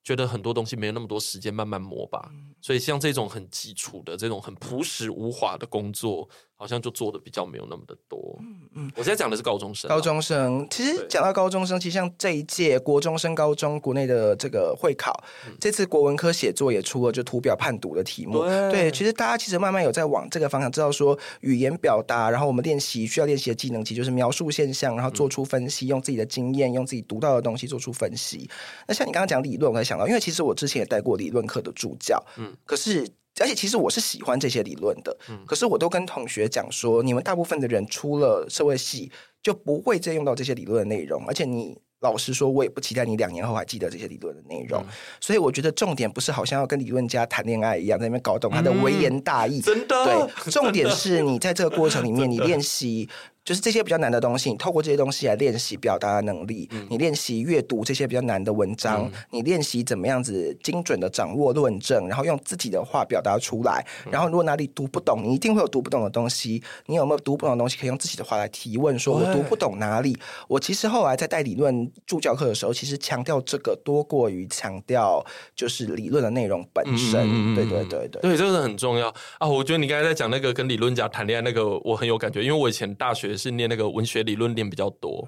[0.03, 2.31] 觉得很多东西没有那么多时间慢慢磨吧，
[2.65, 6.27] 所以像这种很基础的、这种很朴实无华的工作。
[6.57, 8.39] 好像就做的比较没有那么的多。
[8.41, 9.89] 嗯嗯，我现在讲的是高中生。
[9.89, 15.13] 高中生，其实讲到高中生，其实像这一届国中升高中国内的这个会考，
[15.61, 18.45] 这次国文科写作也出了就图表判读的题目。
[18.71, 28.49] 对，其实大家其实慢慢有在往这个方向，知道说语言表达，然后我们练习需要练习的技能，其实就是描述现象，然后做出分析，用自己的经验，用自己读到的东西做出分析。
[28.87, 32.25] 那像你刚刚讲理论，我才想到，因为其实我之前也带过理论课的助教。
[32.39, 33.07] 嗯，可是。
[33.41, 39.11] 而且其实我是喜欢这些理论的，嗯、可是我都跟同学讲说，你们大部分的人出了社会系
[39.43, 44.81] 就不会再用到这些理论的内容，而且你老实说，我也不期待你两年后还记得这些理论的内容。
[44.83, 44.87] 嗯、
[45.21, 49.59] 所以我觉得重点不是好像要跟理论家谈恋爱一样，在那边搞懂他的微言大义。
[49.59, 53.09] 嗯、真的，对，重点 是你在这个过程里面，你练习。
[53.45, 56.67] 就是这些比较难的东西，你透过这些东西来练习表达的能力。
[56.73, 63.85] 嗯、你练习阅读这些比较难的文章，嗯、你练习怎么样子精准的掌握论证，然后用自己的话表达出来。
[64.07, 66.63] 嗯、然后如果哪里读不懂，你一定会有读不懂的东西。
[66.87, 68.99] 你有没有读不懂的东西，可以用自己的话来提问？
[68.99, 70.17] 说我读不懂哪里？
[70.49, 75.23] 我其实后来在带理论助教课的时候，其实强调这个多过于强调
[75.55, 77.21] 就是理论的内容本身。
[77.31, 79.47] 嗯、对对对对，对，这个很重要啊！
[79.47, 83.34] 我觉得你刚才在讲那个跟理论家谈恋爱那个，我很有感觉，因为我以前大学。
[83.37, 85.27] 是念那个文学理论念比较多，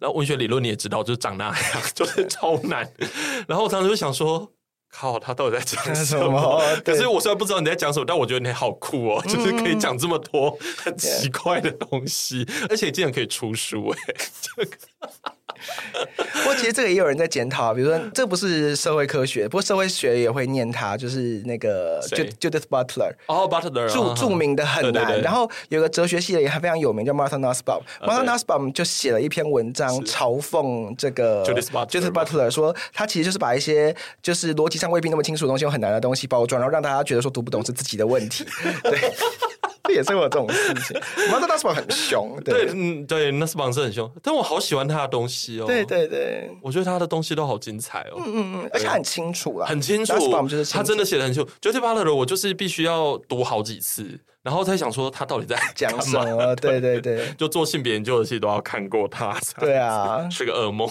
[0.00, 1.56] 然后文学理论你也知道，就是长那样，
[1.94, 2.90] 就是超难。
[3.46, 4.50] 然后我当时就想说，
[4.90, 6.62] 靠，他到底在讲什么？
[6.84, 14.14] 可是我虽然不知道你在讲什么，但我觉得你好酷哦，就是可以讲这么多很奇怪的东西，而且竟然可以出书哎。
[16.34, 25.20] 不过其实这个也有人在检讨，比如说这不是社会科学，不过社会学也会念他，就是那个 Judith Butler 哦，Butler 著著名的很难。
[25.22, 38.44] 然后有个哲学系的也还非常有名，叫 Martha Nussbaum，Martha Nussbaum 就写了一篇文章嘲讽这个 Judith Butler，说他其实就是把一些就是逻辑上未必那么清楚的东西，用很难的东西包装，然后让大家觉得说读不懂是自己的问题。
[38.82, 39.12] 对。
[39.84, 41.00] 这也是有这种事情。
[41.30, 45.66] 马特纳斯邦很凶，对，嗯，对，纳斯邦是很凶，但我好喜欢他的东西哦。
[45.66, 48.16] 对对对，我觉得他的东西都好精彩哦。
[48.18, 50.14] 嗯嗯嗯，而且很清楚啊，很清楚。
[50.48, 51.50] 就是他真的写的很清楚。
[51.60, 56.54] Judith Butler，我就是必须要读好几次，然后才想说他到底在 讲什么。
[56.56, 59.36] 对对对，就做性别研究的戏都要看过他。
[59.58, 60.88] 对啊，是个噩梦。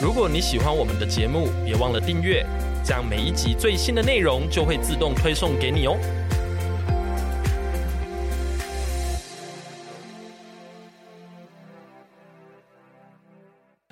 [0.00, 2.44] 如果你喜欢我们的节目，别忘了订阅。
[2.84, 5.96] 这样每一集最新的内容就会自动推送给你哦。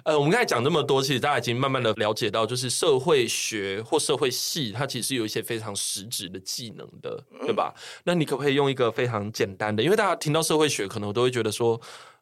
[0.03, 7.73] 呃，我们刚才讲这么多，其实大家已经慢慢的了解到，就是社会学或社会系，它其实有一些非常实质的技能的，对吧？
[8.03, 9.81] 那你可不可以用一个非常简单的？
[9.81, 11.81] 因为大家听到社会学，可能都会觉得说。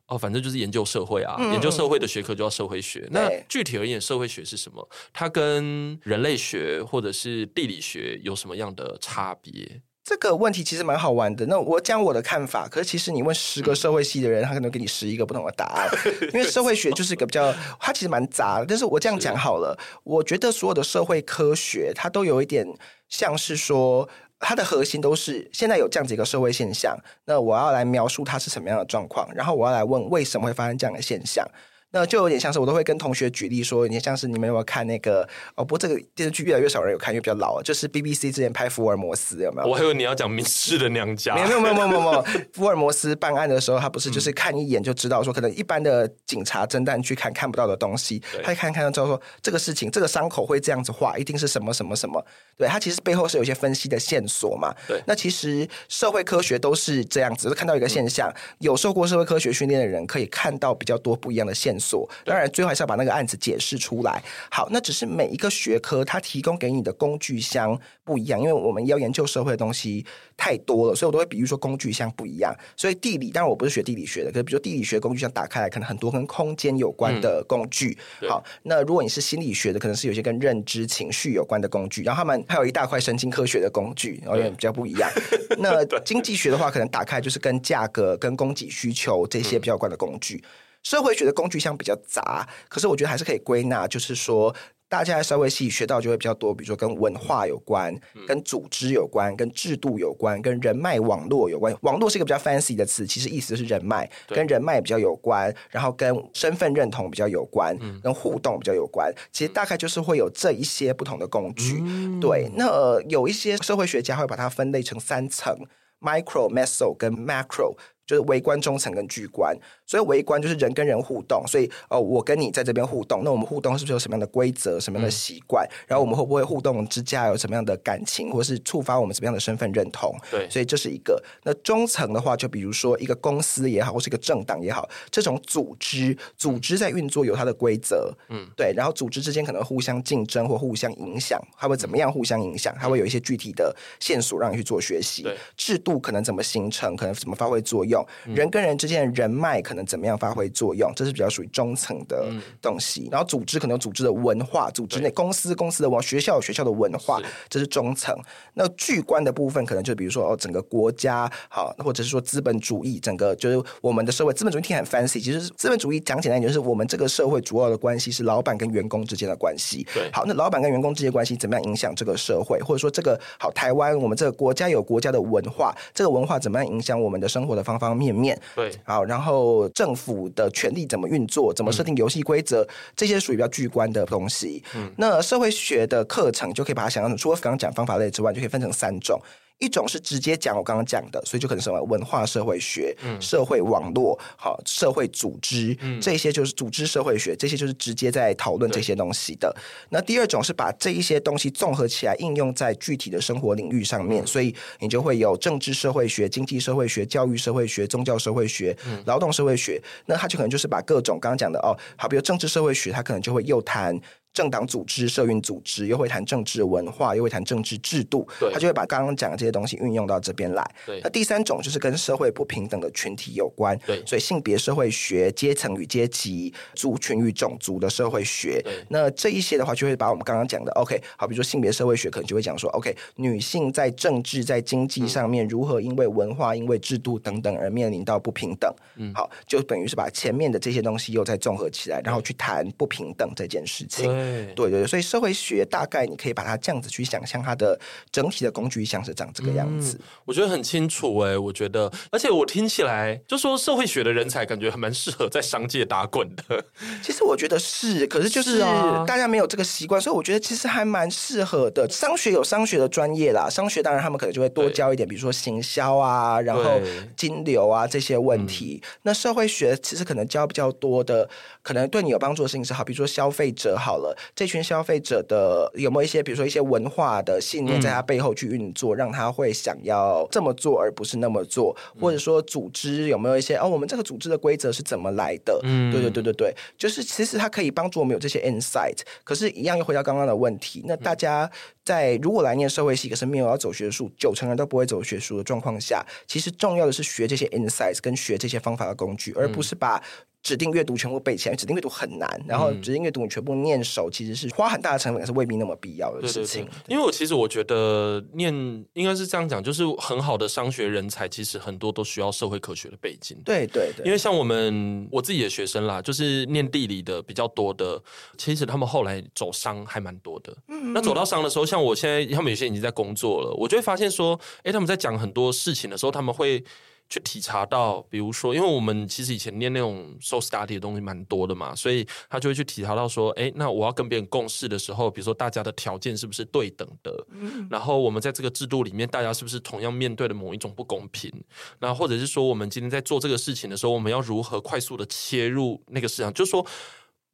[0.09, 3.07] 哦，反正就是研究社会啊，嗯、研究社会的学科就叫社会学。
[3.11, 4.89] 那具体而言，社会学是什么？
[5.13, 9.83] 它跟人类学或者是地理学有什么样的差别？
[10.03, 11.45] 这个问题其实蛮好玩的。
[11.45, 15.87] 那我讲我的看法，可是其实你问十个社会系的人，嗯、他可能给你十一个不同的答案。
[16.33, 18.65] 因为社会学就是一个比较， 它其实蛮杂的。
[18.67, 22.67] 但是我这样讲好了，我觉得所有的社会科学，它都有一点
[23.11, 24.09] 像是说。
[24.41, 31.47] 它的核心都是现在有这样子一个社会现象，那我要来描述它是什么样的状况，然后我要来问为什么会发生这样的现象。
[31.91, 35.23] 那就有点像是我都会跟同学举例说，你像是你们有没有看那个
[35.55, 35.65] 哦？
[35.65, 37.63] 不过这个电视剧越来越少人有看，因为比较老了。
[37.63, 39.69] 就是 BBC 之前拍福尔摩斯有没有？
[39.69, 41.35] 我还以为你要讲《迷失的娘家》。
[41.49, 42.25] 没有没有没有没有没有。
[42.53, 52.23] 福尔摩斯办案的时候，他不是就是看一眼就知道说，可能一般的警察侦探去看看不到的东西，他一看看就知道说这个事情这个伤口会这样子画，一定是什么什么什么。
[52.59, 54.75] 对，他其实背后是有一些分析的线索嘛。
[54.87, 62.09] 对，那其实社会科学都是这样子，看到一个现象，嗯、有受过社会科学训练的人可以看到比较多不一样的线索。
[62.25, 62.49] 当然。
[62.59, 64.23] 最后还是要把那个案子解释出来。
[64.51, 70.05] 好，那只是每一个学科它提供给你的工具箱不一样，因为我们要研究社会的东西
[70.37, 72.53] 太多了，所以我都会比喻说工具箱不一样。
[72.75, 77.97] 所以地理，当然我不是学地理学的，可是比如说地理学工具箱打开来，可能很多跟空间有关的工具。
[78.23, 82.03] 嗯、好，那如果你是心理学的，可能是有些跟认知、情绪有关的工具。
[82.03, 85.11] 然后他们还有一大块神经科学的工具，然后比较不一样。
[85.59, 90.37] 那经济学的话，可能打开就是跟价格、跟供给需求这些比较有关的工具。
[90.37, 90.49] 嗯
[90.83, 94.55] 社会学的工具箱比较杂，可是我觉得还是可以归纳，就是说
[94.89, 97.95] 大家在社会系学到就会比较多，比如说跟文化有关、
[98.27, 101.77] 跟组织有关、跟制度有关、跟人脉网络有关。
[101.83, 109.13] 网络是一个比较 fancy 的词，其实意思是人脉，跟人脉比较有关，然后跟身份认同比较有关，跟互动比较有关。
[109.31, 111.83] 其实大概就是会有这一些不同的工具。
[112.19, 115.55] 对，那呃有一些社会学家会把它分类成三层
[116.01, 117.77] ：micro、meso 跟 macro。
[118.09, 119.55] 就是微观、中层跟巨观，
[119.89, 125.67] 所以微观就是人跟人互动，所以哦，我跟你在这边互动，那我们互动是不是有什么样的规则、什么样的习惯？
[125.67, 130.15] 嗯、然后我们会不会互动之间有什么样的感情，或是触发我们什么样的身份认同？
[130.31, 131.21] 对，所以这是一个。
[131.43, 138.75] 那中层的话，就比如说一个公司也好，或是一个政党也好，这种组织，组织在运作有它的规则，嗯，对。
[138.77, 142.75] 然后组织之间可能互相竞争或互相影响，它会怎么样互相影响？
[142.79, 145.23] 它会有一些具体的线索让你去做学习。
[145.23, 146.95] 对，制度可能怎么形成？
[146.95, 148.05] 可能怎么发挥作用？
[148.27, 152.27] 人跟人之间的人脉可能怎么样发挥作用，这是比较属于中层的
[152.61, 153.03] 东西。
[153.03, 158.17] 嗯、然后组织可能有组织的文化，组织内公司公司的文化，学校有学校的文化，是这是中层。
[158.55, 169.87] 那巨观的部分可能就比如说哦，整个国家好，或者是说资本主义，整个就是我们的社会资本主义听很 fancy，其实资本主义讲简单一点，就是我们这个社会主要的关系是老板跟员工之间的关系。
[169.95, 178.41] 对，好，那老板跟员工之间关系怎么样影响这个社会，或者说这个好台湾，我们这个国家有国家的文化，这个文化怎么样影响我们的生活的方方面面？
[178.55, 184.63] 对，好，然后政府的权力怎么运作，怎么设定游戏规则，嗯、这些属于比较巨观的东西。
[184.75, 189.21] 嗯，那社会学的课程就可以把它想象成，除了刚刚讲方法类之外，就可以分成三种。
[189.59, 199.55] 一种是直接讲我刚刚讲的，所以就可能什么文化社会学、嗯、社会网络、好社会组织，嗯、这些就是组织社会学，这些就是直接在讨论这些东西的。
[199.91, 209.83] 那第二种是把这一些东西综合起来应用在具体的生活领域上面，嗯、所以你就会有政治社会学、经济社会学、教育社会学、宗教社会学、嗯、劳动社会学。
[210.07, 214.01] 那他就可能就是把各种刚刚讲的哦，好，比如政治社会学，他可能就会又谈。
[214.39, 220.65] 政党组织、社运组织，又会谈政治文化，又会谈政治制度，对他就会把刚刚讲的这些东西运用到这边来。
[220.87, 228.63] 对那第三种就是跟社会不平等的群体有关，对所以性别社会学、阶层与阶级、族群与种族的社会学。
[228.63, 238.73] 对那这一些的话，就会把我们刚刚讲的 OK，好，比如说性别社会学，可能就会讲说 OK，女性在政治、在经济上面如何因为文化、因为制度等等而面临到不平等。
[238.99, 244.28] 嗯，好，就等于是把前面的这些东西又再综合起来，然后去谈不平等这件事情。
[244.55, 247.79] 对对对，所以社会学大概你可以把它这样子去想象，它的
[248.11, 249.97] 整体的工具像是长这个样子。
[250.01, 256.65] 嗯、我觉得很清楚哎，我觉得，而且我听起来就说社会学的人才感觉还蛮适合在商界打滚的。
[257.03, 258.61] 其实我觉得是，可是就是
[259.07, 261.89] 大家没有这个习惯，所以我觉得其实还蛮适合的。
[261.89, 266.81] 商学有商学的专业啦，商学当然他们可能就会多教一点，比如说行销啊，然后
[267.17, 268.81] 金流啊这些问题。
[268.83, 271.29] 嗯、那社会学其实可能教比较多的，
[271.63, 274.59] 可能对你有帮助的事情是好，比如说消费者好了这群。
[274.69, 285.59] 消费者的有没有一些，比如说一些文化的信念，在他背后去运作，嗯、让他会想要这么做，而不是那么做，嗯、或者说组织有没有一些哦，我们这个组织的规则是怎么来的？
[285.63, 288.99] 嗯，对对对对对，就是其实它可以帮助我们有这些 insight。
[289.25, 291.51] 可是，一样又回到刚刚的问题，那大家
[291.89, 300.03] 在如果来念社会系，可是没有要走学术，九成人都不会走学术的状况下，其实重要的是学这些 insights 跟学这些方法的工具，而不是把。
[300.41, 302.29] 指定阅读全部背起来，指定阅读很难。
[302.47, 306.65] 然后指定阅读你全部念熟，其实是花很大的成本，是未必那么必要的事情。
[306.65, 308.55] 对对对，因为我其实我觉得念
[308.95, 313.37] 应该是这样讲，就是很好的商学人才，其实很多都需要社会科学的背景。
[313.45, 318.01] 对对对，因为像我们我自己的学生啦，就是念地理的比较多的，
[318.39, 320.57] 其实他们后来走商还蛮多的。
[320.69, 326.65] 嗯，那走到商的时候，像我现在他们有些已经在工作了，我就会发现说，哎，他们在讲很多事情的时候，他们会。
[327.11, 337.27] 去体察到，比如说，因为我们其实以前念那种 social study 的东西蛮多的嘛，所以他就会去体察到说，哎，那我要跟别人共事的时候，比如说大家的条件是不是对等的？
[337.31, 341.33] 嗯、然后我们在这个制度里面，大家是不是同样面对的某一种不公平？
[341.79, 346.31] 那或者是说，我们今天在做这个事情的时候，我们要如何快速的切入那个市场？
[346.35, 346.67] 就是说。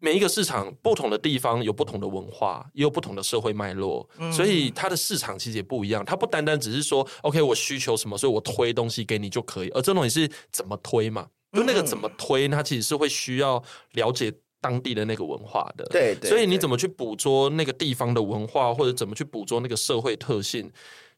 [0.05, 6.05] 每一个市场不同的地方有不同的文化，也有不同的社会脉络，嗯、所以它的市场其实也不一样。
[6.05, 9.71] 它不单单只是说，OK，我需求什么，所以我推东西给你就可以。
[9.71, 11.29] 而这种你是怎么推嘛？
[11.55, 13.63] 就那个怎么推，它其实是会需要
[13.93, 15.87] 了解当地的那个文化的。
[15.87, 20.71] 对，对，对，所以你怎么去捕捉那个地方的文化，或者怎么去捕捉那个社会特性？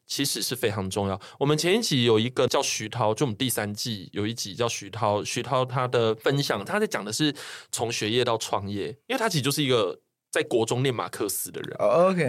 [0.07, 1.19] 其实是非常重要。
[1.37, 7.35] 我们前一集有一个叫徐涛，就我们第三季有一集叫徐涛，徐涛他的分享，他在讲的是
[7.71, 9.99] 从学业到创业，因为他其实就是一个
[10.31, 11.75] 在国中念马克思的人。
[11.77, 12.23] Oh, OK，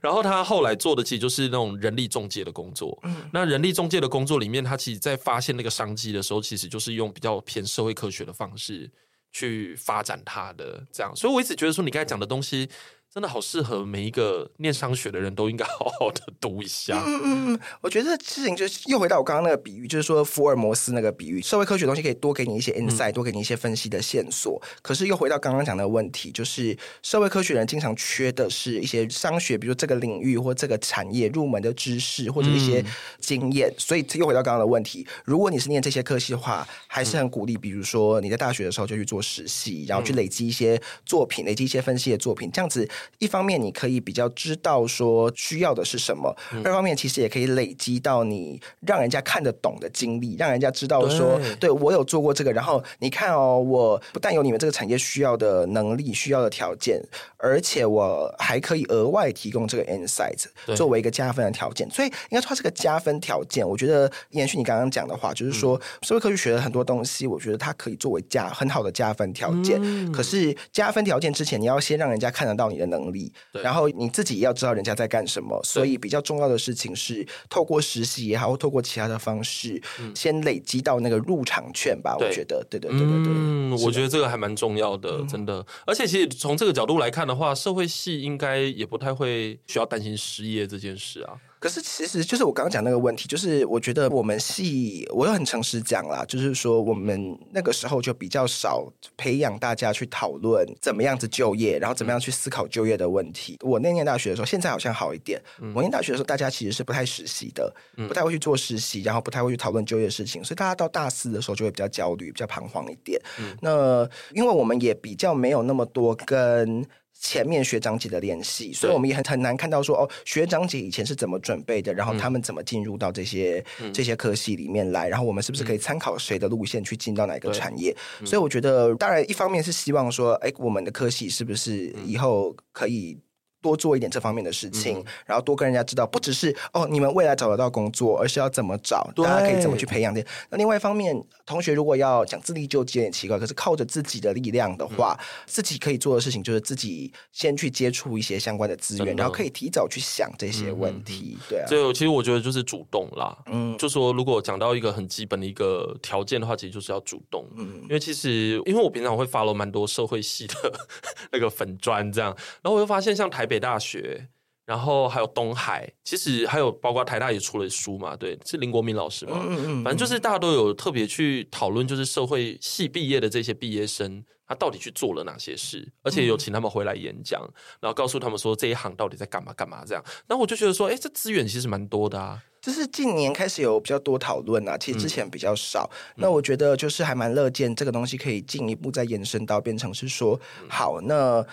[0.00, 2.96] 然后他后来做的其实就是那种人力中介的工作。
[3.02, 8.88] 嗯，那人力中介的工作里面，他其实在发现那个商机的时候，其实就是用比较偏社会科学的方式
[9.32, 11.14] 去发展他的这样。
[11.16, 12.70] 所以我一直觉得说，你刚才讲的东西。
[13.14, 17.00] 真的好适合每一个念商学的人都应该好好的读一下。
[17.06, 24.60] 嗯嗯嗯，我觉得这事情就是又回到我刚刚那个比喻，就是说福尔摩斯那个比喻，社会科学东西可以多给你一些 insight，、嗯、多给你一些分析的线索。
[24.82, 32.84] 可是又回到刚刚讲的问题，就是社会科学人经常缺的是一些商学，比如这个领域或这个产业入门的知识或者一些
[33.20, 33.70] 经验。
[33.70, 42.90] 嗯、所以又回到刚刚的问题，如果你是念这些科系的话，还是很鼓励，比如说你在大学的时候就去做实习，然后去累积一些作品，累积一些分析的作品，这样子。
[43.18, 52.52] 一方面你可以比较知道说需要的是什么，嗯、二方面其实也可以累积到你让人家看得懂的经历，让人家知道说，对，对我有做过这个。
[52.52, 57.02] 然后你看哦，我不但有你们这个产业需要的能力、需要的条件，
[57.38, 60.44] 而且我还可以额外提供这个 insight
[60.76, 61.90] 作为一个加分的条件。
[61.90, 63.66] 所以应该说它是个加分条件。
[63.66, 69.80] 我觉得延续你刚刚讲的话，就是说、嗯、社会科学学了很多东西，我觉得它可以作为加很好的加分条件。
[69.82, 75.60] 嗯、可是加分条件之前，你要先让人家看得到你的能力，然后你自己也要知道人家在干什么。
[75.62, 82.16] 所以比较重要的事情是，透过实习也好，或透过其他的方式，嗯、先累积到那个入场券吧。
[82.18, 83.32] 我觉得，对对对对对。
[83.34, 85.64] 嗯，我觉得这个还蛮重要的，真的。
[85.86, 91.34] 而且其实从这个角度来看的话，社会系应该也不太会需要担心失业这件事啊。
[91.64, 98.86] 可是，其实就是我刚刚讲那个问题，就是我觉得我们系，我又很诚实讲啦，就是说我们那个时候就比较少
[99.16, 103.56] 培养大家去讨论怎么样子就业，然后怎么样去思考就业的问题。
[103.62, 105.40] 我那年大学的时候，现在好像好一点。
[105.74, 107.74] 我念大学的时候，大家其实是不太实习的，
[108.06, 113.18] 不太会去做实习，然后不太会去讨论就业的事情，所以大家到大四的时候就会比较焦虑、比较彷徨一点。
[113.62, 116.84] 那因为我们也比较没有那么多跟。
[117.24, 127.96] 前面学长姐的联系，所以我们也很很难看到说哦，学长姐以前是怎么准备的，然后他们怎么进入到这些、嗯、这些科系里面来，然后我们是不是可以参考谁的路线去进到哪个产业？
[128.20, 133.18] 嗯、所以我觉得，当然一方面是希望说，哎，我们的科系是不是以后可以。
[133.64, 140.22] 多做一点这方面的事情，嗯、然后多跟人家知道，不只是哦，你们未来找得到工作，而是要怎么找，对大家可以怎么去培养的。
[140.50, 151.38] 那另外一方面，同学如果要讲自力救济，有点奇怪，可是靠着自己的力量的话，嗯、自己可以做的事情就是自己先去接触一些相关的资源，然后可以提早去想这些问题。
[151.40, 153.34] 嗯、对啊，所以其实我觉得就是主动啦。
[153.46, 157.48] 嗯，就说如果讲到一个很基本的一个条件的话，其实就是要主动。
[157.56, 160.54] 嗯，因为其实因为我平常会 follow 蛮多社会系的
[161.32, 163.53] 那个粉砖这样，然后我就发现像台北。
[163.54, 164.26] 北大学，
[164.66, 177.40] 然后还有东海，其实还有包括台大也出了书嘛，对，是林国民老师嘛，嗯嗯嗯，反正就是大家都有特别去讨论，就是社会系毕业的这些毕业生，他到底去做了哪些事，而且有请他们回来演讲，
[177.78, 180.02] 然后告诉他们说这一行到底在干嘛干嘛这样。
[180.26, 185.88] 然后我就觉得说，哎，这资源其实蛮多的啊，就是近年开始有比较多讨论啊，其实之前比较少。
[186.16, 191.46] 嗯、那我觉得就是还蛮乐见这个东西可以进一步再延伸到变成是说，好那。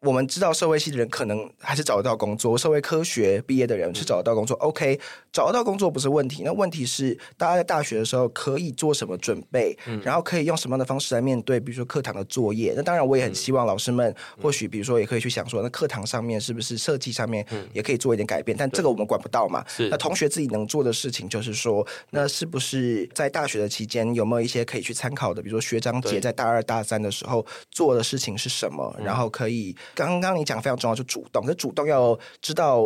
[0.00, 4.56] 我们知道社会系的人可能还是找得到工作，社会科学毕业的人是找得到工作。
[4.58, 5.00] 嗯、OK，
[5.32, 12.74] 找得到工作不是问题，那问题是大家在大学的时候可以做什么准备，嗯、然后可以用什么样的方式来面对，比如说课堂的作业。
[12.76, 18.56] 那当然，我也很希望老师们或许比如说也可以去想说，那课堂上面是不是设计上面也可以做一点改变？
[18.56, 19.64] 嗯、但这个我们管不到嘛。
[19.90, 25.42] 那同学自己能做的事情就是说，那是不是在大学的期间有没有一些可以去参考的？
[25.42, 28.94] 比如说学长姐在大二大三的时候做的事情是什么？
[29.02, 29.74] 然后可以。
[29.94, 32.84] 刚刚你讲非常重要，就主动，就主动要知道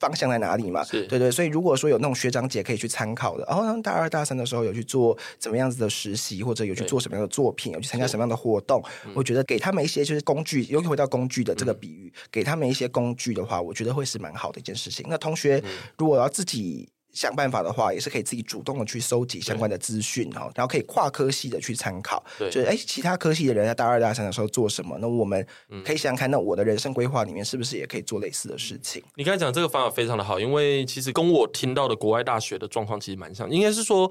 [0.00, 1.30] 方向在哪里嘛，是对对。
[1.30, 8.82] 所以如果说有那种学长姐可以去参考的，哦，大二大三的时候有去做怎么样子的实习，或者有去做什么样的作品，有去参加什么样的活动，
[9.14, 15.06] 我觉得给他们一些就是工具，尤其回到工具的这个比喻，嗯、给他们一些工具的话，我觉得会是蛮好的一件事情。
[15.08, 15.62] 那同学
[15.96, 16.88] 如果要自己。
[17.14, 22.22] 想办法的话，也是可以自己主动的去搜集相关的资讯哈，对然后可以跨科系的去参考。
[22.38, 24.98] 对，就是哎，其他科系的人在大二大三的时候做什么？
[25.00, 25.46] 那我们
[25.84, 29.02] 可以想想看，那我的人生规划里面是不是也可以做类似的事情？
[29.14, 34.10] 你刚才讲这个方法非常的好，因为其实跟我听到的国外大学的状况其实蛮像，应该是说。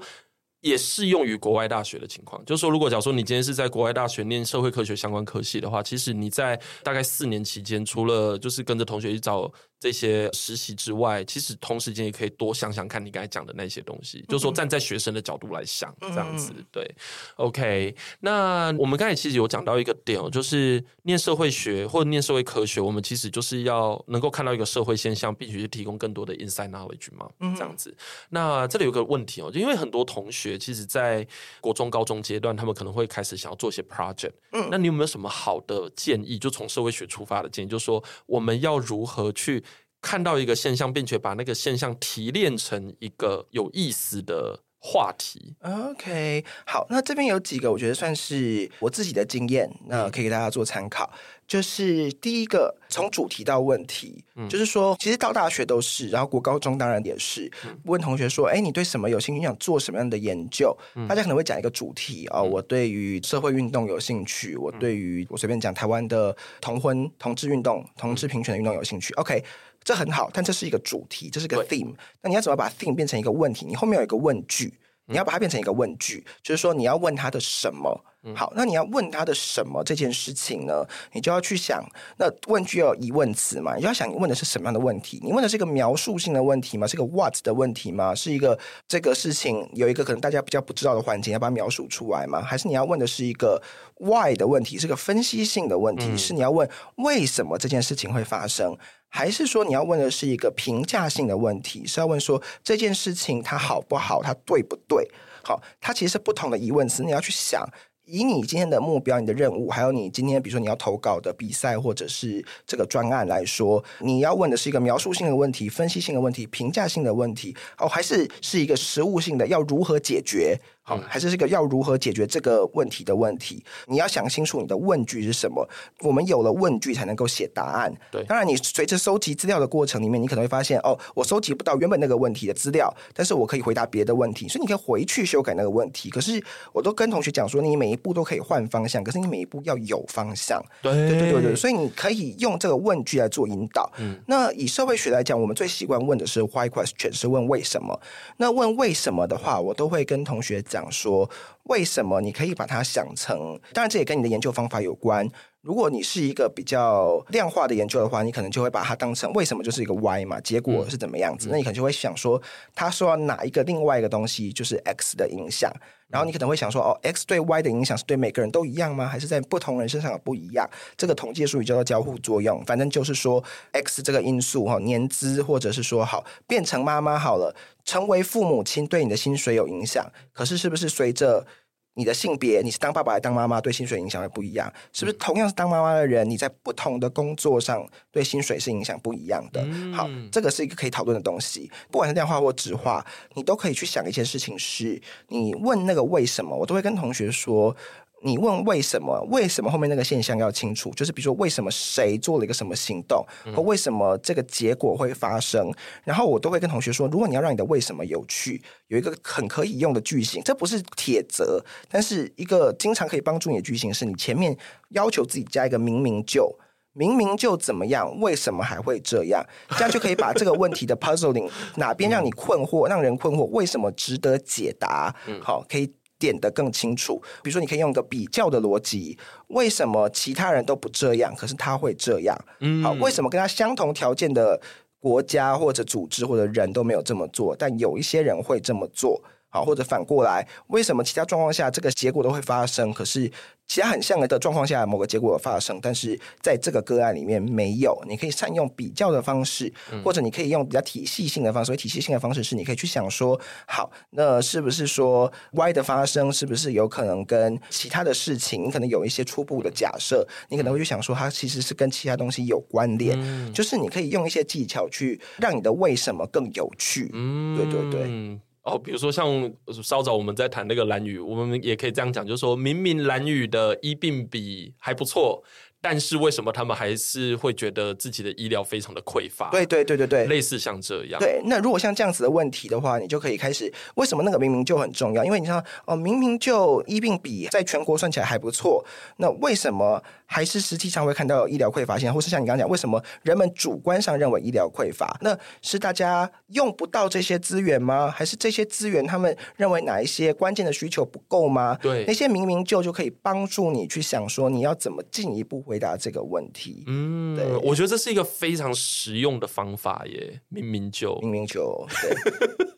[0.60, 9.52] 也适用于国外大学的情况，就是说，如果假如说你今天是在国外大学念社会科学相关科系的话，其实你在大概四年期间，除了就是跟着同学去找
[9.84, 16.90] 这些实习之外，其实同时间也可以多想想看你刚才讲的那些东西，嗯、就是说站在学生的角度来想，这样子、嗯、对。
[17.36, 27.90] OK，那我们刚才其实有讲到一个点哦，就是念社会学或者念社会科学，我们其实就是要能够看到一个社会现象，并且去提供更多的 inside knowledge 嘛，这样子。
[27.90, 27.96] 嗯、
[28.30, 30.54] 那这里有个问题哦，就因为很多同学。
[30.58, 31.26] 其实，在
[31.60, 34.32] 国中、高中阶段，他们可能会开始想要做一些 project。
[34.52, 36.38] 嗯，那你有没有什么好的建议？
[36.38, 39.62] 就从社会学出发的建议，就是说我们要如何去
[40.04, 45.56] 看到一个现象，并且把那个现象提炼成一个有意思的话题。
[45.62, 51.10] OK，好，那这边有几个我觉得算是我自己的经验，那可以给大家做参考。
[51.46, 57.50] 就是第一个，从主题到问题，嗯、就是说，其实到大学都是，然后国高中当然也是。
[57.66, 59.40] 嗯、问同学说：“哎，你对什么有兴趣？
[59.40, 69.12] 你想做什么样的研究？”嗯、大家可能会讲一个主题啊、我对于社会运动有兴趣，我对于我随便讲台湾的同婚、同志运动、同志平权的运动有兴趣。
[69.14, 69.44] OK，
[69.84, 71.94] 这很好，但这是一个主题，这是个 theme。
[72.22, 73.66] 那你要怎么把 theme 变成一个问题？
[73.66, 74.78] 你后面有一个问句。
[75.06, 78.02] 你要把它变成一个问句，就是说你要问他的什么。
[78.34, 80.82] 好，那你要问他的什么这件事情呢？
[81.12, 81.84] 你就要去想，
[82.16, 83.74] 那问句要有疑问词嘛？
[83.74, 85.20] 你就要想，你问的是什么样的问题？
[85.22, 86.86] 你问的是一个描述性的问题吗？
[86.86, 88.14] 是个 what 的问题吗？
[88.14, 88.58] 是一个
[88.88, 92.40] 这个事情有一个可能大家比较不知道的环境，要把它描述出来吗？
[92.40, 93.62] 还是你要问的是一个
[93.98, 96.06] why 的问题，是个分析性的问题？
[96.06, 96.66] 嗯、是你要问
[96.96, 98.74] 为什么这件事情会发生？
[99.16, 101.86] 还是说你要问的是一个评价性的问题？
[101.86, 104.20] 是要问说这件事情它好不好？
[104.20, 105.08] 它对不对？
[105.44, 107.64] 好，它其实是不同的疑问词，你要去想。
[108.06, 120.60] 以你今天的目标、你的任务，还有你今天比如说你要投稿的比赛或者是这个专案来说，你要问的是一个描述性的问题、分析性的问题、评价性的问题，哦，还是是一个实务性的，要如何解决？
[120.86, 123.64] 好，还是这个要如何解决这个问题的问题？
[123.86, 125.66] 你要想清楚你的问句是什么。
[126.00, 127.90] 我们有了问句才能够写答案。
[128.10, 136.10] 对，当然你随着收集资料的过程里面，你可能会发现哦，我收集不到原本那个问题的资料，但是我可以回答别的问题，所以你可以回去修改那个问题。
[136.10, 136.42] 可是
[136.74, 140.62] 我都跟同学讲说，你每一步都可以换方向，可是你每一步要有方向。
[140.82, 143.90] 对，对对对对，所以你可以用这个问句来做引导。
[143.96, 147.98] 嗯，那以社会学来讲，我们最习惯问的是 why question，是问为什么。
[148.36, 151.30] 那问为什么的话，我都会跟同学讲说。
[151.64, 152.20] 为什么？
[152.20, 155.26] 你可以把它想成，当然这也跟你的研究方法有关。
[155.62, 161.48] 如果你是一个比较量化的研究的话，你可能就会把它当成为什么就是一个 Y 嘛，结果是怎么样子？
[161.48, 162.38] 嗯、那你可能就会想说，
[162.74, 165.72] 他受到哪一个另外一个东西就是 X 的影响？
[166.08, 169.06] 然后你可能会想说，哦，X 对 Y 的影响是对每个人都一样吗？
[169.06, 170.68] 还是在不同人身上有不一样？
[170.98, 172.62] 这个统计术语叫做交互作用。
[172.66, 180.04] 反正就是说，X 这个因素哈，年资或者是说好变成妈妈好了，成为父母亲对你的薪水有影响。
[180.32, 181.46] 可是是不是随着
[181.94, 185.16] 你的性别，你是当爸爸还是当妈妈，对薪水影响会不一样，是不是？
[185.16, 189.62] 同样是当妈妈的人，你在不同的工作上对薪水是影响不一样的。
[189.64, 193.04] 嗯、好，这个是一个可以讨论的东西，不管是量化或质化，
[193.34, 197.76] 你都可以去想一件事情是，你问那个为什么，我都会跟同学说。
[198.24, 199.20] 你问为什么？
[199.30, 200.90] 为什么后面那个现象要清楚？
[200.92, 203.22] 就是比如说，为什么谁做了一个什么行动，
[203.54, 205.70] 或为什么这个结果会发生？
[206.04, 214.56] 然后我都会跟同学说，如果你要让你的为什么有趣，有一个很可以用的句型，这不是铁则，但是一个经常可以帮助你的句型是，你前面
[214.88, 216.50] 要求自己加一个明明就，
[216.94, 218.18] 明明就怎么样？
[218.20, 219.44] 为什么还会这样？
[219.76, 225.14] 这样就可以把这个问题的 puzzling 哪边让你困惑，让人困惑，为什么值得解答？
[225.42, 225.92] 好，可以。
[226.18, 232.38] 点得更清楚，比如说，你可以用一个比较的逻辑，为什么其他人都不这样，可是他会这样？
[232.60, 234.60] 嗯，好，为什么跟他相同条件的
[235.00, 239.22] 国家或者组织或者人都没有这么做，但有一些人会这么做？
[239.54, 243.30] 好，或者反过来，为什么其他状况下这个结果都会发生，可是
[243.68, 247.96] 其他很像的状况下某个结果有发生，但是在这个个案里面没有？
[248.08, 249.72] 你可以善用比较的方式，
[250.04, 251.66] 或者你可以用比较体系性的方式。
[251.66, 258.64] 所以体系性的方式是，你可以去想说，好，那是不是说 Y 的发生是不是有可能跟其他的事情？
[258.64, 263.16] 你可能有一些初步的假设，你可能会去想说，它其实是跟其他东西有关联。
[263.22, 267.08] 嗯，就是你可以用一些技巧去让你的为什么更有趣。
[267.12, 268.40] 嗯，对对对。
[268.64, 269.52] 哦，比如说像
[269.82, 275.42] 稍早我们在谈那个蓝雨，我们也可以这样讲，就是说明明蓝雨的医病比还不错。
[275.84, 279.50] 但是为什么他们还是会觉得自己的医疗非常的匮乏？
[279.50, 281.20] 对对对对对，类似像这样。
[281.20, 285.22] 对，那如果像这样子的问题的话，你就可以开始，为什么那个明明就很重要？
[285.22, 288.82] 因为你知道哦，明明就医病比在全国算起来还不错，
[289.18, 292.14] 那为什么还是实际上会看到医疗匮乏现象？
[292.14, 295.14] 或是像你刚刚讲，为什么人们主观上认为医疗匮乏？
[295.20, 298.10] 那是大家用不到这些资源吗？
[298.10, 301.76] 还是这些资源他们认为哪一些关键的需求不够吗？
[301.82, 306.84] 对，那些明明就就可以帮助你去想说，你要怎么进一步回答这个问题。
[306.86, 310.40] 嗯，对，我觉得这是一个非常实用的方法耶。
[310.48, 312.66] 明明就，明明就，对。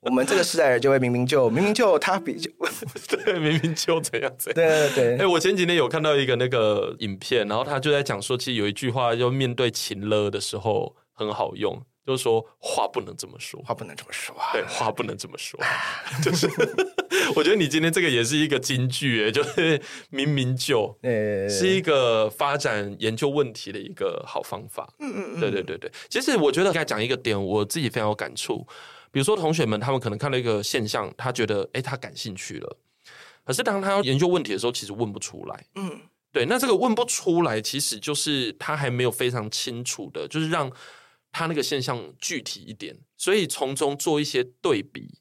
[0.00, 2.50] 我们这个时代人就会明明就，明明就他比就，
[3.24, 4.50] 对，明明就这样子。
[4.54, 5.14] 对对对。
[5.16, 11.82] 哎、欸，我前几天有看到一个那个影片，然后他就在讲说，其实有一句话，就面对情勒的时候很好用。
[12.08, 15.60] 就是说话不能这么说，话不能这么说，对，话不能这么说。
[16.24, 16.48] 就是
[17.36, 19.78] 我觉得你今天这个也是一个金句，哎，就是
[20.08, 24.90] 明明就是一个发展研究问题的一个好方法。
[25.00, 25.92] 嗯嗯嗯，对对对对。
[26.08, 28.66] 其实我觉得该讲一个点，我自己非常有感触。
[29.10, 32.78] 比如说同学们，他们可能看到一个现象，他觉得诶，他感兴趣了，
[33.44, 35.66] 可是当他要研究问题的时候，其实问不出来。
[35.74, 36.00] 嗯，
[36.32, 36.46] 对。
[36.46, 40.72] 那这个问不出来，其实就是他还没有非常清楚的，就是让。
[41.32, 45.18] 他那个现象具体一点，所以从中做一些对比，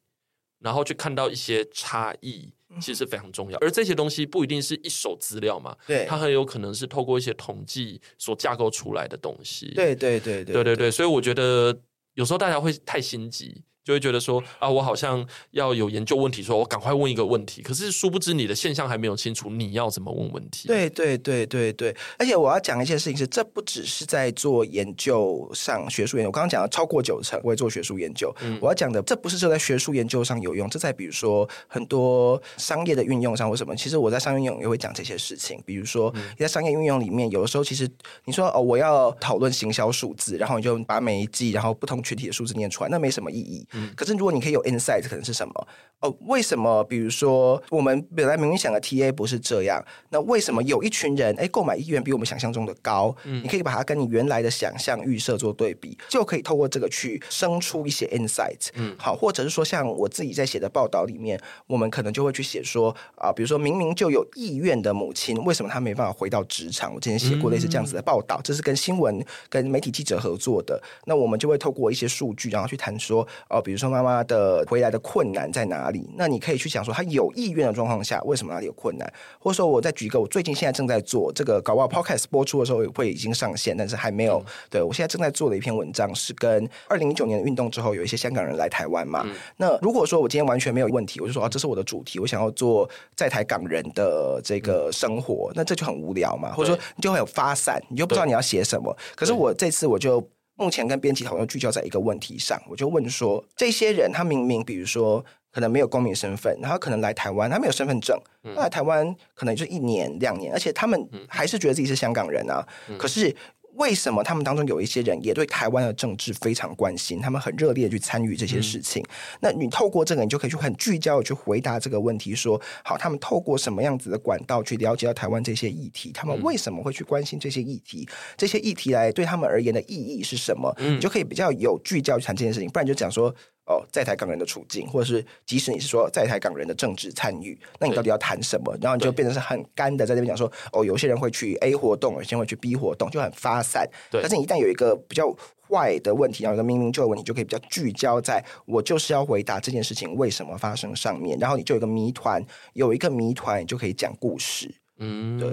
[0.60, 3.58] 然后去看到一些差异，其实非常重要。
[3.60, 9.72] 而这些东西不一定是一手资料嘛，对，它很有可能是透过一些统计所架构出来的东西。
[9.76, 11.78] 对对对对对对对，所以我觉得
[12.14, 13.64] 有时候大家会太心急。
[13.88, 17.62] 就会觉得说啊，我好像要有研究问题，说我赶快问一个问题。
[17.62, 20.68] 可是殊不知你的现象还没有清楚，你要怎么问问题？
[20.68, 21.96] 对对对对对。
[22.20, 26.28] 而且我要讲一件事情是，这不只是在做研究上学术研究。
[26.28, 28.30] 我刚刚讲了超过九成我会做学术研究。
[28.42, 33.74] 嗯，我要讲的这不是说在学术研究上有用，这在比如说很多商业的运用上或什么。
[33.74, 35.64] 其实我在商业运用也会讲这些事情。
[35.66, 37.90] 比如说你在商业运用里面，有的时候其实
[38.26, 43.66] 你说哦，我要讨论行销数字，然后你就把每一季然后不同群体的数字念出来，那没什么意义。
[43.78, 45.68] 嗯，可是如果你可以有 insight，可能是什么？
[46.00, 46.84] 哦，为什么？
[46.84, 53.16] 比如说我们本来明明想的 TA 不是这样，那为什么有一群人哎购买意愿比我们想象中的高？
[53.24, 58.68] 嗯，你可以把它跟你原来的想象预设做对比，就可以透过这个去生出一些 insight。
[58.76, 66.94] 嗯，好，或者是说像我自己在写的报道里面，我们可能就会去写说啊，比如说明明就有意愿的母亲，为什么她没办法回到职场？
[66.94, 70.80] 我之前写过类似这样子的报道，这是跟新闻跟媒体记者合作的。
[71.06, 76.10] 那我们就会透过一些数据，然后去谈说哦，比如说妈妈的回来的困难在哪里？
[76.16, 79.12] 那你可以去想说，她有意愿的状况下，为什么哪里有困难？
[79.38, 84.38] 或者说，我再举一个，我最近现在正在做这个搞不好 Podcast 播出的时候也会已经上线，但是还没有。
[84.38, 89.24] 嗯、对我现在正在做的一篇文章是跟二零一九年的运动之后有一些香港人来台湾嘛。
[89.26, 96.54] 嗯、那如果说我今天完全没有问题，我就说啊，这是我的主题，我想要做在台港人的这个生活，嗯、那这就很无聊嘛。
[96.54, 98.96] 或者说你就会有发散，你就不知道你要写什么。
[99.14, 100.26] 可是我这次我就
[100.58, 105.24] 目前跟编辑讨论聚焦在一个问题上，我就问说，这些人他明明比如说。
[105.50, 112.64] 可能没有公民身份，然后可能来台湾，他没有身份证，那来台湾可能就一年两年，而且他们还是觉得自己是香港人啊。
[112.96, 113.36] 可是
[113.78, 117.22] 为什么他们当中有一些人也对台湾的政治非常关心？
[117.22, 119.04] 他们很热烈的去参与这些事情。
[119.40, 126.12] 那你透过这个，你就可以去很聚焦的去回答这个问题：说好，他们透过什么样子的管道去了解到台湾这些议题？
[126.12, 128.08] 他们为什么会去关心这些议题？
[128.36, 130.76] 这些议题来对他们而言的意义是什么？
[130.80, 133.34] 你就可以比较有聚焦去谈这件事情，不然就讲说。
[133.68, 138.74] 哦，在台港人的处境，或者是即使你是说在台港人的政治参与，那你到底要谈什么？
[138.82, 143.86] 然后你就变成是很干的，在这边讲说，哦，有些人会去 A 活动，有些人会去 B 活动，就很发散。
[144.10, 145.36] 对，但是你一旦有一个比较
[145.68, 152.42] 坏的问题，然后有一个明明就的问题，就可以比较聚焦在我就是要回答这件事情为什么发生上面，然后你就有一个谜团，
[152.72, 154.74] 有一个谜团，你就可以讲故事。
[155.00, 155.50] 嗯，对，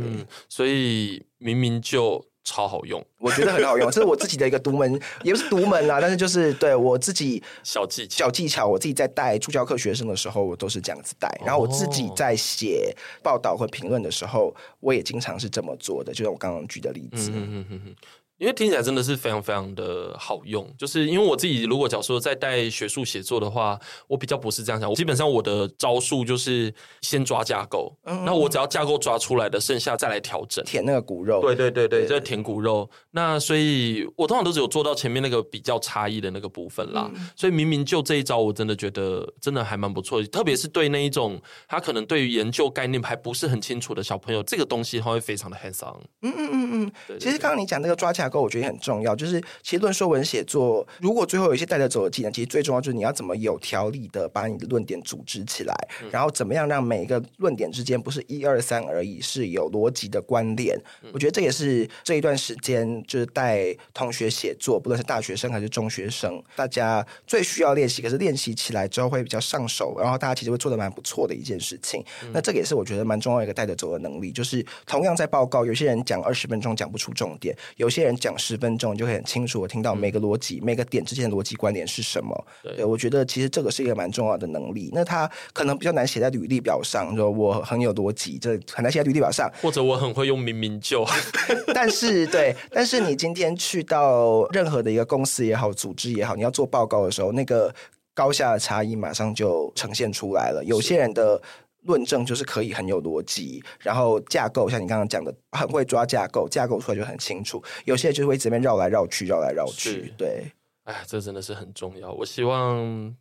[0.49, 2.25] 所以明明就。
[2.45, 17.30] 超好用，我觉得很好用，这是我自己的一个独门， 也不是独门啦，但是就是对我自己小技巧，小技巧，我自己在带助教课学生的时候，我都是这样子带，然后我自己在写报道或评论的时候，我也经常是这么做的，就像我刚刚举的例子。
[17.32, 17.97] 嗯嗯嗯
[18.39, 23.78] 因为听起来真的是非常非常的好用，就是因为我自己如果假如说在带学术写作的话，
[24.09, 32.91] 我比较不是这样想，基本上我的招数就是先抓架构，嗯，那我只要架构抓出来的，剩下再来调整，填那个骨肉，对对对对，再填骨肉。
[33.12, 37.09] 那所以我通常都只有做到前面那个比较差异的那个部分啦。
[37.14, 46.01] 嗯，所以明明就这一招，我真的觉得真的还蛮不错，特别是对那一种他可能对于研究概念还不是很清楚的小朋友，这个东西他会非常的 hands on。
[46.22, 48.24] 嗯嗯嗯嗯，其实刚刚你讲那个抓架。
[48.25, 60.75] 架构我觉得也很重要，就是其实论说文写作，如果最后有一些带着走的技能，其实最重要就是你要怎么有条理的把你的论点组织起来，嗯、然后怎么样让每一个论点之间不是一二三而已，是有逻辑的关联。
[61.03, 72.03] 嗯、我觉得这也是这一段时间就是带同学写作，不论是大学生还是中学生，大家最需要练习，可是练习起来之后会比较上手，然后大家其实会做的蛮不错的一件事情。
[72.22, 78.14] 嗯、那这个也是我觉得蛮重要一个带着走的能力，就是同样在报告，有些人讲二十分钟讲不出重点，有些人。
[78.17, 82.47] 讲十分钟，你就会很清楚，我听到每个逻辑、嗯、每个点之间的逻辑关联是什么。
[82.62, 84.91] 对，对，我觉得其实这个是一个蛮重要的能力。
[84.93, 89.51] 那他可能比较难写在履历表上，说我很有逻辑，这很难写在履历表上。
[89.61, 91.05] 或者我很会用明明就，
[91.75, 97.75] 但是对，但是你今天去到任何的一个公司也好，组织也好，你要做报告的时候，那个
[98.15, 100.62] 高下的差异马上就呈现出来了。
[100.65, 101.41] 有些人的。
[101.85, 107.62] 论证就是可以很有逻辑，然后架构像你刚刚讲的，很会抓架构，架构出来就很清楚。
[107.85, 110.12] 有些人就会这边绕来绕去，绕来绕去。
[110.16, 110.51] 对，
[110.85, 112.12] 哎，这真的是很重要。
[112.12, 113.14] 我希望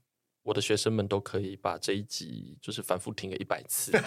[0.44, 3.92] 我的学生们都可以把这一集就是反复听个一百次。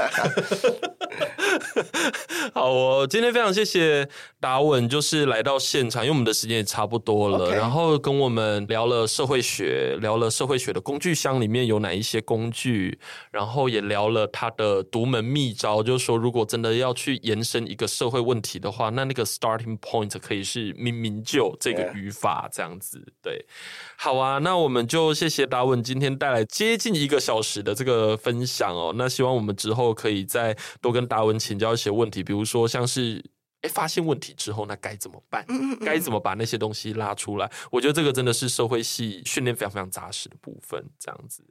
[2.53, 4.09] 好哦，今天非常谢谢
[4.39, 12.99] 达文，就是来到现场，因为我们的时间也差不多了.然后跟我们聊了社会学，聊了社会学的工具箱里面有哪一些工具，
[13.30, 23.01] 然后也聊了他的独门秘招，就是说如果真的要去延伸一个社会问题的话，那那个 starting point 可以是明明就这个语法这样子。
[23.22, 23.45] 对，
[23.97, 33.24] 好啊，那我们就谢谢达文今天带来接近一个小时的这个分享哦，那希望我们之后可以再多跟达文请教一些问题，比如说像是。
[33.62, 35.44] 哎，发现问题之后，那该怎么办？
[35.82, 37.50] 该怎么把那些东西拉出来？
[37.72, 40.84] 我觉得这个真的是社会系训练非常非常扎实的部分。
[40.98, 41.42] 这样子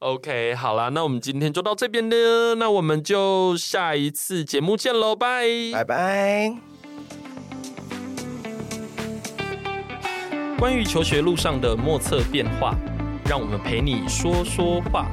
[0.00, 6.56] ，OK，好啦，那我们今天就到这边了，那我们就下一次节目见喽，拜拜拜。
[10.58, 12.76] 关于求学路上的莫测变化，
[13.28, 15.06] 让我们陪你说说话。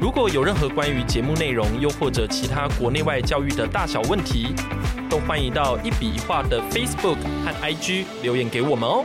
[0.00, 4.54] 如果有任何关于节目内容，又或者其他国内外教育的大小问题，
[5.10, 9.04] 都欢迎到一笔一画的 Facebook 和 IG 留言给我们哦。